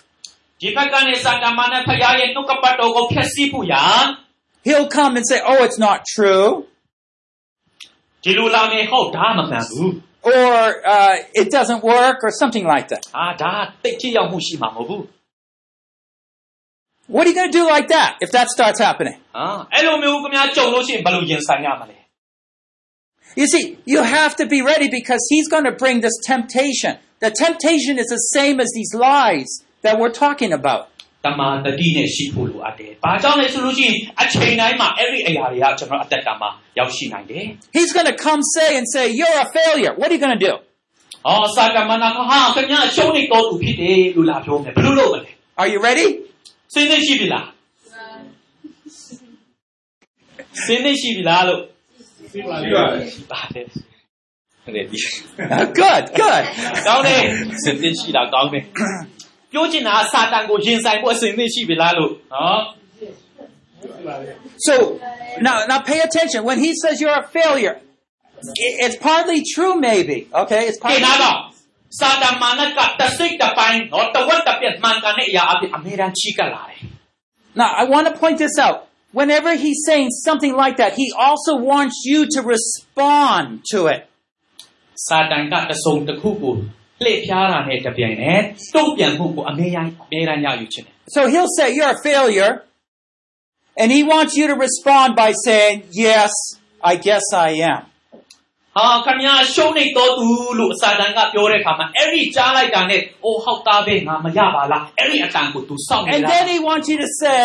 [4.64, 6.66] He'll come and say, "Oh, it's not true."
[10.22, 13.06] Or uh, it doesn't work, or something like that.
[13.14, 13.34] Ah,
[17.06, 19.14] what are you going to do like that if that starts happening?
[19.32, 19.68] Ah,
[23.35, 26.97] You see, you have to be ready because he's going to bring this temptation.
[27.19, 29.47] The temptation is the same as these lies
[29.83, 30.87] that we're talking about.
[31.25, 37.43] တမာတတိနဲ့ရှိဖို့လိုအပ်တယ်။ဘာကြောင့်လဲဆိုလို့ရှိရင်အချိန်တိုင်းမှာအဲ့ဒီအရာတွေကကျွန်တော်အသက်တာမှာရောက်ရှိနိုင်တယ်
[37.77, 39.93] He's going to come say and say, You're a failure.
[39.99, 40.53] What are you going to do?
[40.91, 46.07] ။အော်စာကမနာကဟာခင်ဗျားအရှုံးနေတော်သူဖြစ်တယ်လို့လာပြောမယ်။ဘယ်လိုလုပ်မလဲ Are you ready?
[46.43, 47.43] ။စဉ်းနေရှိပြီလား။
[50.65, 51.61] စဉ်းနေရှိပြီလားလို့
[52.31, 52.71] ရှိပါတယ်။
[53.31, 53.65] ပါတယ်
[54.91, 54.99] ဒီ
[55.55, 56.43] Uh, good, good.
[56.87, 57.21] ကောင်းတယ်
[57.63, 58.63] စဉ်းနေရှိတာကောင်းတယ်။
[59.51, 62.59] ပြောချင်တာကစာတန်ကိုရင်ဆိုင်ဖို့အစဉ်နေရှိပြီလားလို့နော်
[64.67, 64.73] So
[65.47, 66.43] now, now pay attention.
[66.49, 67.75] When he says you're a failure,
[68.65, 70.17] i- it's partly true, maybe.
[70.41, 71.03] Okay, it's ဒီ partly.
[71.05, 71.37] နာတော့
[71.99, 76.79] စာတန်မာနကတစိတ်တပိုင်းနော်တဝက်တစ်ပြက်မှန်ကန်တဲ့အရာအဖြစ်အမြဲတမ်းချီကလာတယ်
[77.59, 78.77] Now, I want to point this out.
[79.19, 84.01] Whenever he's saying something like that, he also wants you to respond to it.
[85.07, 86.53] စာတန်ကတဆုံတစ်ခုကို
[87.03, 88.41] လှည့်ဖျားတာနဲ့တပြိုင်နက်
[88.75, 92.53] တုံ့ပြန်မှုကိုအမြဲတမ်းအမြဲတမ်းရယူခြင်းတယ် So he'll say, You're a failure.
[93.81, 95.75] And he wants you to respond by saying,
[96.07, 96.31] Yes,
[96.91, 97.81] I guess I am.
[98.77, 100.27] ဟာခင်ဗျားရှုံးနေတော်သူ
[100.59, 107.43] လို့စာတန်ကပြောတဲ့အခါမှာအဲ့ဒီကြားလိုက်တာနဲ့အိုးဟောက်သားပဲငါမရပါလားအဲ့ဒီအတန်ကို तू စောင့်နေ And လား then he wants you to say,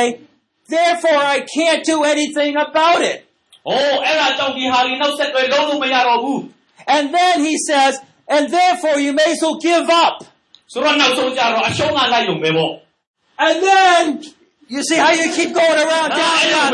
[0.71, 3.25] Therefore, I can't do anything about it.
[6.87, 10.23] And then he says, and therefore you may as well give up.
[13.37, 14.23] And then
[14.69, 16.71] you see how you keep going around down.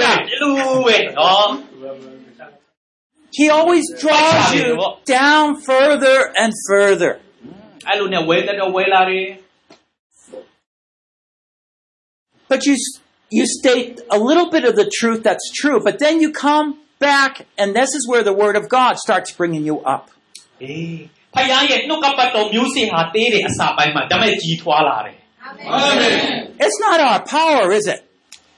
[3.34, 7.20] He always draws you down further and further.
[12.50, 12.76] But you
[13.37, 16.67] you state a little bit of the truth that's true, but then you come
[16.99, 20.05] back, and this is where the Word of God starts bringing you up.
[20.63, 20.95] အေး
[21.35, 25.17] ဖခင်ရဲ့နှုတ်ကပတ်တော်မျိုးစေ့ဟာသေးတယ်အစာပိုင်းမှာဒါမဲ့ကြီးထွားလာတယ်
[26.65, 28.01] It's not our power, is it?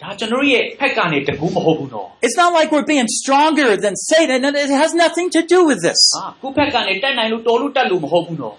[0.02, 5.58] ဒါကျွန်တော်ရဲ့ဖက်ကနေတကူမဟုတ်ဘူးနော် It's not like we're being stronger than Satan, and it has nothing to do
[5.70, 6.00] with this.
[6.14, 8.54] ဟာခုဖက်ကနေတက်နိုင်လို့တော်လို့တက်လို့မဟုတ်ဘူးနော်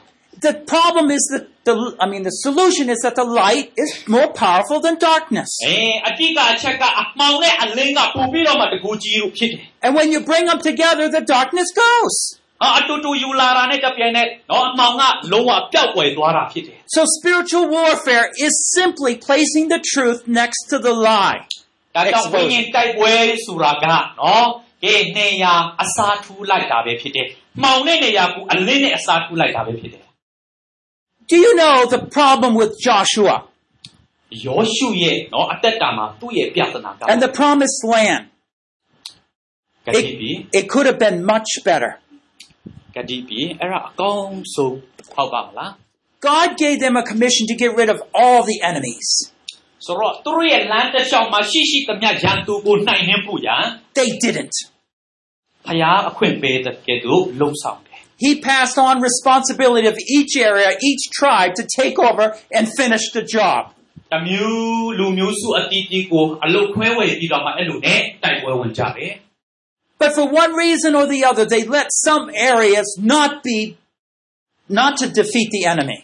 [0.48, 1.74] The problem is that the
[2.04, 5.50] I mean the solution is that the light is more powerful than darkness.
[5.66, 12.16] အေးအတိကအချက်ကအမှောင်နဲ့အလင်းကပို့ပြီးတော့မှတကူကြီးလို့ဖြစ်တယ် And when you bring them together, the darkness goes.
[12.62, 21.42] ဟာအတူတူယူလာတာနဲ့တပြိုင်နက်နော်အမှောင်ကလုံးဝပျောက်ကွယ်သွားတာဖြစ်တယ် So spiritual warfare is simply placing the truth next to the lie.
[21.96, 23.14] ဒါကြောင့်ဝိညာဉ်တိုက်ပွဲ
[23.46, 24.46] ဆိုတာကနော်
[24.84, 27.28] ဒီနေရာအစားထူးလိုက်တာပဲဖြစ်တယ်
[27.64, 29.99] မှောင်တဲ့နေရာကအလင်းနဲ့အစားထူးလိုက်တာပဲဖြစ်တယ်
[31.32, 33.36] Do you know the problem with Joshua
[34.46, 38.24] ယောရှုရဲ့နော်အသက်တာမှာသူ့ရဲ့ပြဿနာက and the promised land?
[39.86, 41.92] ဂတိပြီ It, it could have been much better.
[42.96, 44.76] ဂတိပြီအဲ့ဒါအကောင်းဆုံး
[45.14, 45.72] ဟုတ်ပါမလား
[46.30, 49.10] God gave them a commission to get rid of all the enemies.
[49.86, 53.64] ဆိုတော့သူတို့ရဲ့လမ်းတစ်လျှောက်မှာရှိရှိသမျှရန်သူကိုနှိမ်နှင်းဖို့ရန်
[53.98, 54.56] They didn't.
[55.68, 57.89] ဖျားအခွင့်ပေးတဲ့ကဲ့သို့လှုံ့ဆော်တယ်
[58.20, 62.26] He passed on responsibility of each area, each tribe to take over
[62.56, 63.62] and finish the job.
[64.14, 69.14] တမျိုးလူမျိုးစုအတီးတီးကိုအလုတ်ခွဲဝေပြီးတော့မှအဲ့လိုနဲ့တိုက်ပွဲဝင်ကြတယ်
[70.02, 73.78] But for one reason or the other, they let some areas not be,
[74.80, 76.00] not to defeat the enemy.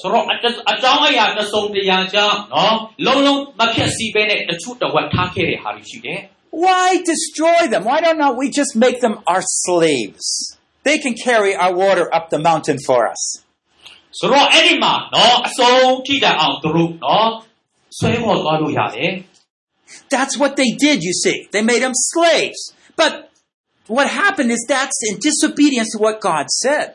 [0.00, 6.20] ဆိုတော့အတအကြောင်းအရာတစ်စုံတစ်ရာကြောင့်နော်လုံးလုံးမဖြစ်စီပဲနဲ့တချို့တစ်ဝက်ထားခဲ့တဲ့ဟာတွေရှိတယ်
[6.66, 7.82] Why destroy them?
[7.90, 10.26] Why don't not we just make them our slaves?
[10.86, 13.22] They can carry our water up the mountain for us.
[14.18, 15.74] ဆိုတော့အဲ့ဒီမှာနော်အစုံ
[16.06, 17.28] ထိတဲ့အောင်သူတို့နော်
[17.98, 19.12] ဆွဲပေါ်သွားလို့ရတယ်
[20.14, 21.38] That's what they did, you see.
[21.52, 22.60] They made them slaves.
[23.00, 23.12] But
[23.96, 26.88] what happened is that's in disobedience to what God said.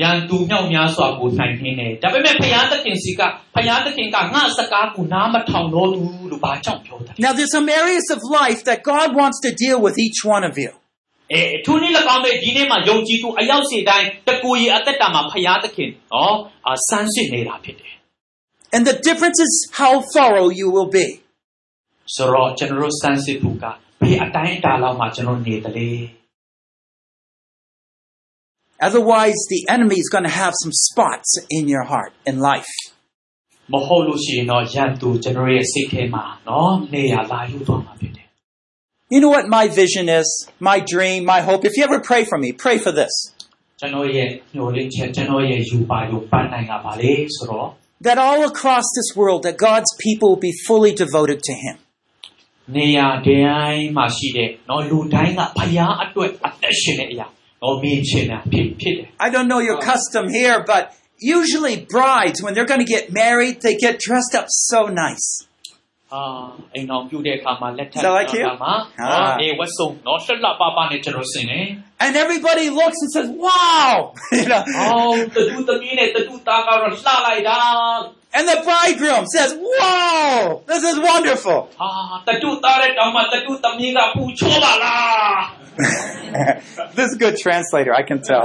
[0.00, 3.20] ရန်သူမြောက်များစွာကိုနိုင်နေတယ်ဒါပေမဲ့ဘုရားသခင်စီက
[3.54, 10.54] ဘုရားသခင်ကငါစကားကိုနားမထောင်တော့ဘူးလို့ဘာကြောင့်ပြောတယ် Now, there's some areas of life that God wants to deal with each one of
[10.64, 10.70] you.
[11.32, 16.36] အဲသူနည်း၎င်းပဲဒီနေ့မှာယုံကြည်သူအယောက်စီတိုင်းတကူရီအသက်တာမှာဘုရားသခင်နော်
[16.66, 17.94] အာစမ်းစစ်နေတာဖြစ်တယ်
[18.74, 21.06] And the difference is how thorough you will be.
[22.14, 23.64] ဆိုတော့ကျွန်တော်တို့စမ်းစစ်ဖို့က
[24.00, 25.90] ဘယ်အတိုင်းအတာလောက်မှကျွန်တော်နေတယ်လေ
[28.88, 32.72] Otherwise, the enemy is going to have some spots in your heart in life.
[33.72, 38.23] မဟုတ်လို့ရှိရင်တော့ရန်သူကျွန်တော်ရဲ့စိတ်ထဲမှာနော်နေရလာယူသွားမှာဖြစ်တယ်
[39.12, 40.28] You know what my vision is,
[40.60, 41.64] my dream, my hope.
[41.64, 43.12] If you ever pray for me, pray for this
[43.80, 47.68] ကျွန်တော်ရဲ့ညှို့လင်းချက်ကျွန်တော်ရဲ့ယူပါယူပန်းနိုင်တာပါလေဆိုတော့
[48.06, 51.76] that all across this world, that God's people will be fully devoted to Him.
[52.76, 57.26] နေရာတိုင်းမှာရှိတဲ့နော်လူတိုင်းကဘုရားအတွက်အသက်ရှင်တဲ့အရာ
[57.62, 60.82] နော်မင်းရှင်တာဖြစ်ဖြစ်တယ် I don't know your custom here, but
[61.38, 65.26] usually brides, when they're going to get married, they get dressed up so nice.
[66.14, 66.22] အာ
[66.74, 68.44] အိမ်အောင်ပြုတဲ့အခါမှာလက်ထပ် Is that like you?
[68.44, 69.10] အခါမှာ Ah.
[69.10, 71.66] နော်အေဝတ်စုံနော်ဆက်လက်ပါပါနဲ့ကျွန်တော်ဆင်တယ်
[72.04, 73.90] And everybody looks and says, wow!
[74.38, 74.62] you know?
[74.78, 76.86] အော်တတူသမီးနဲ့တတူသားကတော့လှ
[77.26, 77.60] လိုက်တာ
[78.36, 80.38] And the bridegroom says, wow!
[80.72, 81.60] This is wonderful.
[81.80, 81.90] ဟာ
[82.28, 85.38] တတူသားတဲ့တောင်မှတတူသမီးကပူချိုးပါလား
[86.96, 88.44] this is a good translator, I can tell.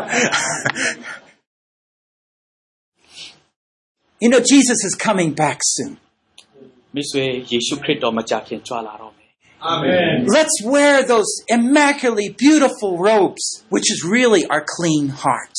[4.20, 5.98] you know, Jesus is coming back soon.
[6.96, 9.26] မိတ်ဆွေယေရှုခရစ်တော်မကြခင်ကြွလာတော့မယ်
[10.38, 13.44] Let's wear those immaculately beautiful robes,
[13.74, 15.56] which is really our clean heart.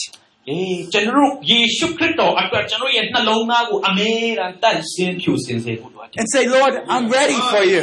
[0.48, 7.82] အေးကျွန်တော်တို့ယေရှုခရစ်တော်အတွက်ကျွန်တော်ရဲ့နှလုံးသားကိုအမေရန်တန့်ရှင်းဖြူစင်စေဖို့လိုတယ် And say, Lord, I'm ready for you.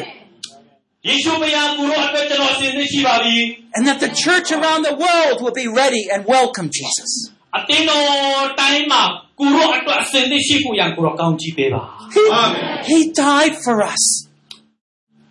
[1.08, 3.38] ယေရှုမယားကိုရောအတွက်ကျွန်တော်အစဉ်သင့်ရှိပါပြီ
[3.76, 7.12] And that the church around the world will be ready and welcome Jesus.
[7.58, 9.01] အတင်းတော်တိုင်းမှာ
[9.39, 11.84] ကိုရောအတွက်အစဉ်သင့်ရှိဖို့ရန်ကိုရောကောင်းကြီးပေးပါ
[12.16, 12.24] He,
[12.89, 14.04] he died for us.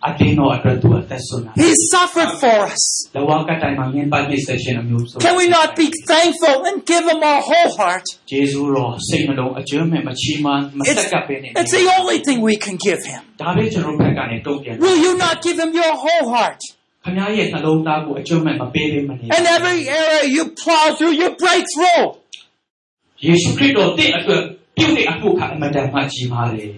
[0.07, 2.83] အတင်းတော်အတွက်သူအသက်ဆုံးတာ He suffered for us.
[3.15, 8.05] လဝကတိုင်းမှာမြင်ပါမိဆက်ရှင်အမျိုးဆို Can we not be thankful and give him our whole heart?
[8.31, 13.21] ယေရှုတော်စိတ်နှလုံးအကျွမ်းမဲ့မချီးမန်းမဆ It's, က်ကပ်ပေးနေ it's the only thing we can give him.
[13.41, 16.61] ဒါပဲကျွန်တော်ဘက်ကနေတုံ့ပြန် Will you not give him your whole heart?
[17.03, 22.03] ခင်ဗျားရဲ့နှလုံးသားကိုအကျွမ်းမဲ့မပေးပေးမနေ And every area you plow through, you break through.
[23.25, 24.41] ယေရှုခရစ်တော်တင့်အတွက်
[24.77, 26.69] ပြုတဲ့အမှုခါအမတန်မှကြီးမားတယ်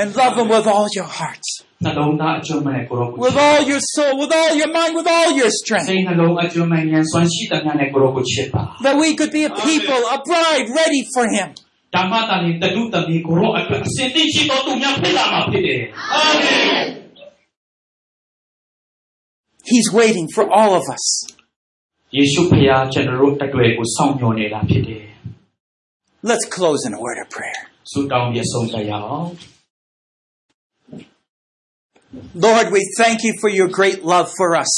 [0.00, 1.44] And love him with all your heart,
[1.84, 5.88] နှလုံးသားအကျွမ်းမဲ့ကိုရောကို with all your soul, with all your mind, with all your စိ strength.
[5.90, 11.48] တ်နှလုံးအကျွမ်းမဲ့ဉာဏ်စွမ်းရှိတဲ့နဲ့ကိုရောကိုချစ်ပါ That we could be a people, a bride ready for him.
[11.94, 11.98] ဓ
[19.70, 21.04] He's waiting for all of us.
[22.16, 25.04] ယေရှုဖခင်ကျွန်တော်တို့တတွေ့ကိုစောင့်မျှော်နေတာဖြစ်တယ်
[26.30, 27.60] Let's close in a word of prayer.
[27.92, 29.28] ဆုတောင်းပြဆုံးတရားအောင်
[32.46, 34.72] Lord, we thank you for your great love for us.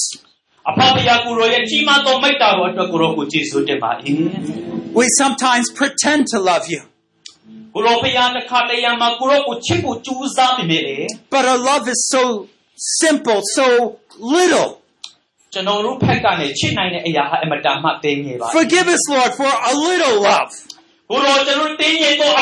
[0.71, 3.91] အဖဖခင်ကိုရောရဲ့ကြီးမားသောမိတ္တာတော်အတွက်ကိုရောကိုကျေးဇူးတင်ပါ၏
[4.99, 6.81] We sometimes pretend to love you,
[7.75, 10.97] ကိုရောဖခင်တစ်ခါတည်းရမှာကိုရောကိုချစ်ကိုကြိုးစားမိမိလေ
[11.35, 12.23] but our love is so
[13.03, 13.67] simple, so
[14.39, 14.71] little.
[15.53, 20.53] ကျွန်တော်တို့ဖက်ကနေချစ်နိုင်တဲ့အရာဟာအမတန်မှတင်းငယ်ပါ Forgive us, Lord, for a little love.
[21.11, 22.33] ကိုရောကျွန်တော်တင်းငယ်သော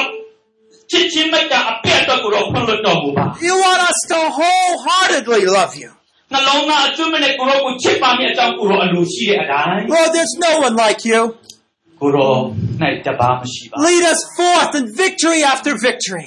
[0.91, 5.91] ချစ်ချင်းမိတ္တာအပြည့်အတွက်ကိုရောဖွင့်လို့တော်မူပါ You want us to wholeheartedly love you.
[6.33, 11.21] နှလုံးသားအကျွမ်းမဲ့ကိုရောကိုချစ်ပါမယ့်အကြောင်းကိုရောအလိုရှိတဲ့အတိုင်း Lord, there's no one like you.
[12.01, 12.33] ကိုရော၌
[13.07, 16.27] တပါမရှိပါ Lead us forth in victory after victory.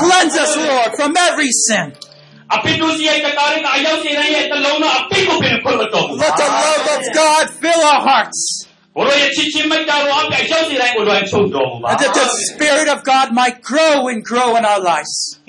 [0.00, 1.92] Cleanse us, Lord, from every sin.
[6.16, 8.68] Let the love of God fill our hearts.
[11.90, 15.40] And that the Spirit of God might grow and grow in our lives.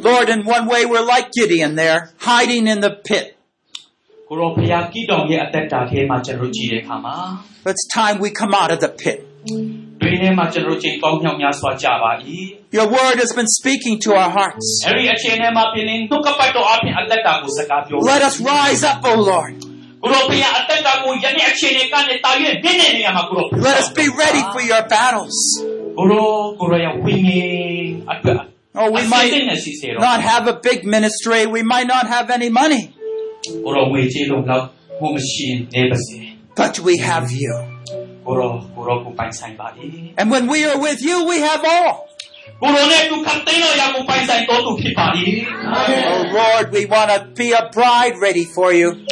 [0.00, 3.36] Lord, in one way we're like Gideon there, hiding in the pit.
[4.29, 7.15] ကိုရောဖျားကြည်တော်ရဲ့အသက်တာထဲမှာကျွန်တော်ကြည်တဲ့အခါမှာ
[7.65, 9.17] But it's time we come out of the pit.
[10.01, 12.11] တွင်ထဲမှာကျွန်တော်ချိန်ကောင်းမြောက်များစွာကြပါ၏
[12.77, 14.67] Your word has been speaking to our hearts.
[14.87, 19.53] အဲဒီအချိန်ထဲမှာပြင်းရင်ဒုက္ခပတ်တော်အပြင်အသက်တာကိုစကားပြော Let us rise up, O Lord.
[20.03, 25.35] ကိုရောဖျားအသက်တာကိုယနေ့အချိန်တွေကနေတာ၍မြင့်တဲ့နေရာမှာကိုရော Let us be ready for your battles.
[25.97, 26.29] ကိုရော
[26.59, 27.49] ကိုရောရဲ့ဝိညာဉ်
[28.11, 28.37] အတွက်
[28.79, 31.41] Oh, we အစိတ် might နဲ့စီစေတော့ not have a big ministry.
[31.57, 32.83] We might not have any money,
[36.56, 37.54] But we have you.
[40.18, 42.08] And when we are with you, we have all.
[45.64, 49.06] Oh Lord, we want to be a bride ready for you.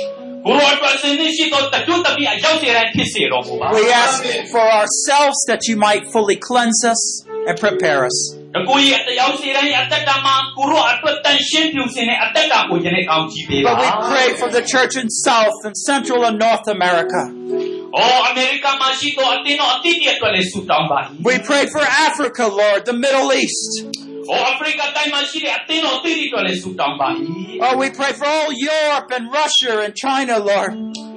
[3.74, 8.37] We ask for ourselves that you might fully cleanse us and prepare us.
[8.55, 17.21] တကူရဲ့အရောက်စေတိုင်းအသက်တာမှာကိုရောအတွက်တန်ရှင်းပြူစင်တဲ့အသက်တာကိုယနေ့ကောင်းကြည့်ပေးပါ But we pray for the church in South and Central and North America.
[17.61, 20.99] ။အော်အမေရိကန်မှာရှိသောအတင်းတော်အတိတ်အတွက်လည်းဆုတောင်းပါ၏
[21.29, 23.71] We pray for Africa, Lord, the Middle East.
[24.03, 27.07] ။အော်အာဖရိကတိုင်းမှာရှိတဲ့အတင်းတော်အတိတ်အတွက်လည်းဆုတောင်းပါ၏
[27.65, 31.16] Oh, we pray for all Europe and Russia and China, Lord. ။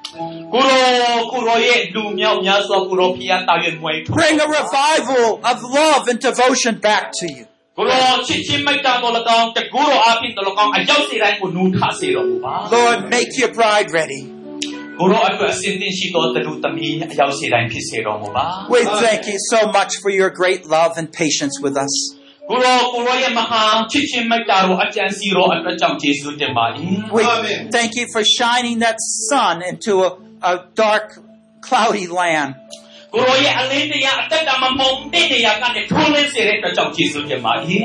[0.54, 7.44] ကိုရောကိုရောရဲ့လူမြောက်များစွာကိုရောဖျားတာရဲ့မွေးထုတ် Bring a revival of love and devotion back to you.
[7.78, 14.22] ကိုရောချစ်ချင်းမိတ်တာတော်၎င်းတကူတော်အပြင်တော်၎င်းအရောက်စေတိုင်းကိုနူးထစေတော်မူပါ Lord, make your bride ready.
[15.00, 18.44] ကိုရောအတွက်အစဉ်သင်ရှိသောတလူသမီးအရောက်စေတိုင်းဖြစ်စေတော်မူပါ
[18.76, 21.94] We thank you so much for your great love and patience with us.
[22.50, 23.62] ကိုရောကိုရောရဲ့မဟာ
[23.92, 26.64] ချစ်ချင်းမိတ်တာတော်အကြံစီတော်အတွက်ကြောင့်ယေရှုတင်ပါ၏
[27.16, 27.22] We
[27.76, 28.96] thank you for shining that
[29.28, 30.10] sun into a,
[30.50, 31.06] a dark,
[31.66, 32.52] cloudy land.
[33.14, 37.52] ကိုရောရဲ့အလင်းတရားအသက်တာမမုံတဲ့တရားကနေထွန်းလင်းစေတဲ့အတွက်ကြောင့်ယေရှုတင်ပါ၏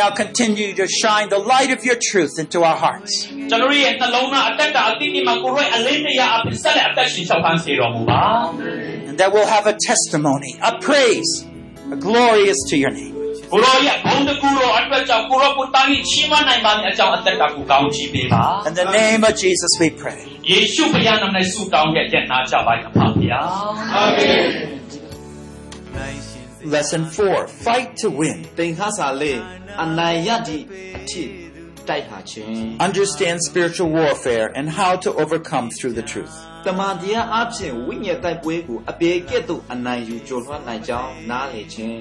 [0.00, 3.12] Now continue to shine the light of your truth into our hearts.
[3.50, 8.22] ကျွန်တော်ရဲ့နှလုံးသားအသက်တာအတိအကျမှာကိုရောရဲ့အလင်းတရားအပြင်ဆက်လက်အသက်ရှင်ချောက်ဖန်စေတော်မူပါ
[9.08, 11.32] And that we'll have a testimony, a praise,
[11.94, 13.14] a glorious to your name.
[13.52, 20.20] ကိုရောရဲ့ဘုံတကူတော်အတွက်ကြောင့်ကိုရောကိုတားပြီးချီးမွမ်းနိုင်ပါမည်အကြောင်းအသက်တာကိုကောင်းချီးပေးပါ In the name of Jesus we pray.
[20.50, 24.44] ယေရှုဖခင်နာမနဲ့ဆုတောင်းတဲ့ရက်နာကြပါရဲ့အဖဖခင်အာမင်
[26.74, 28.38] Lesson 4 Fight to win.
[28.58, 29.40] သင်္ခါစာလေး
[29.84, 30.64] အနိုင်ရသည့်
[30.96, 31.24] အထိ
[31.88, 32.48] တိုက်ဟာခြင်း
[32.86, 36.34] Understand spiritual warfare and how to overcome through the truth.
[36.66, 42.00] တမန်တရားအဖြစ်ဝိညာဉ်တိုက်ပွဲကိုအပေကဲ့သို့အနိုင်ယူကျော်လွှတ်နိုင်ကြောင်းနားလည်ခြင်း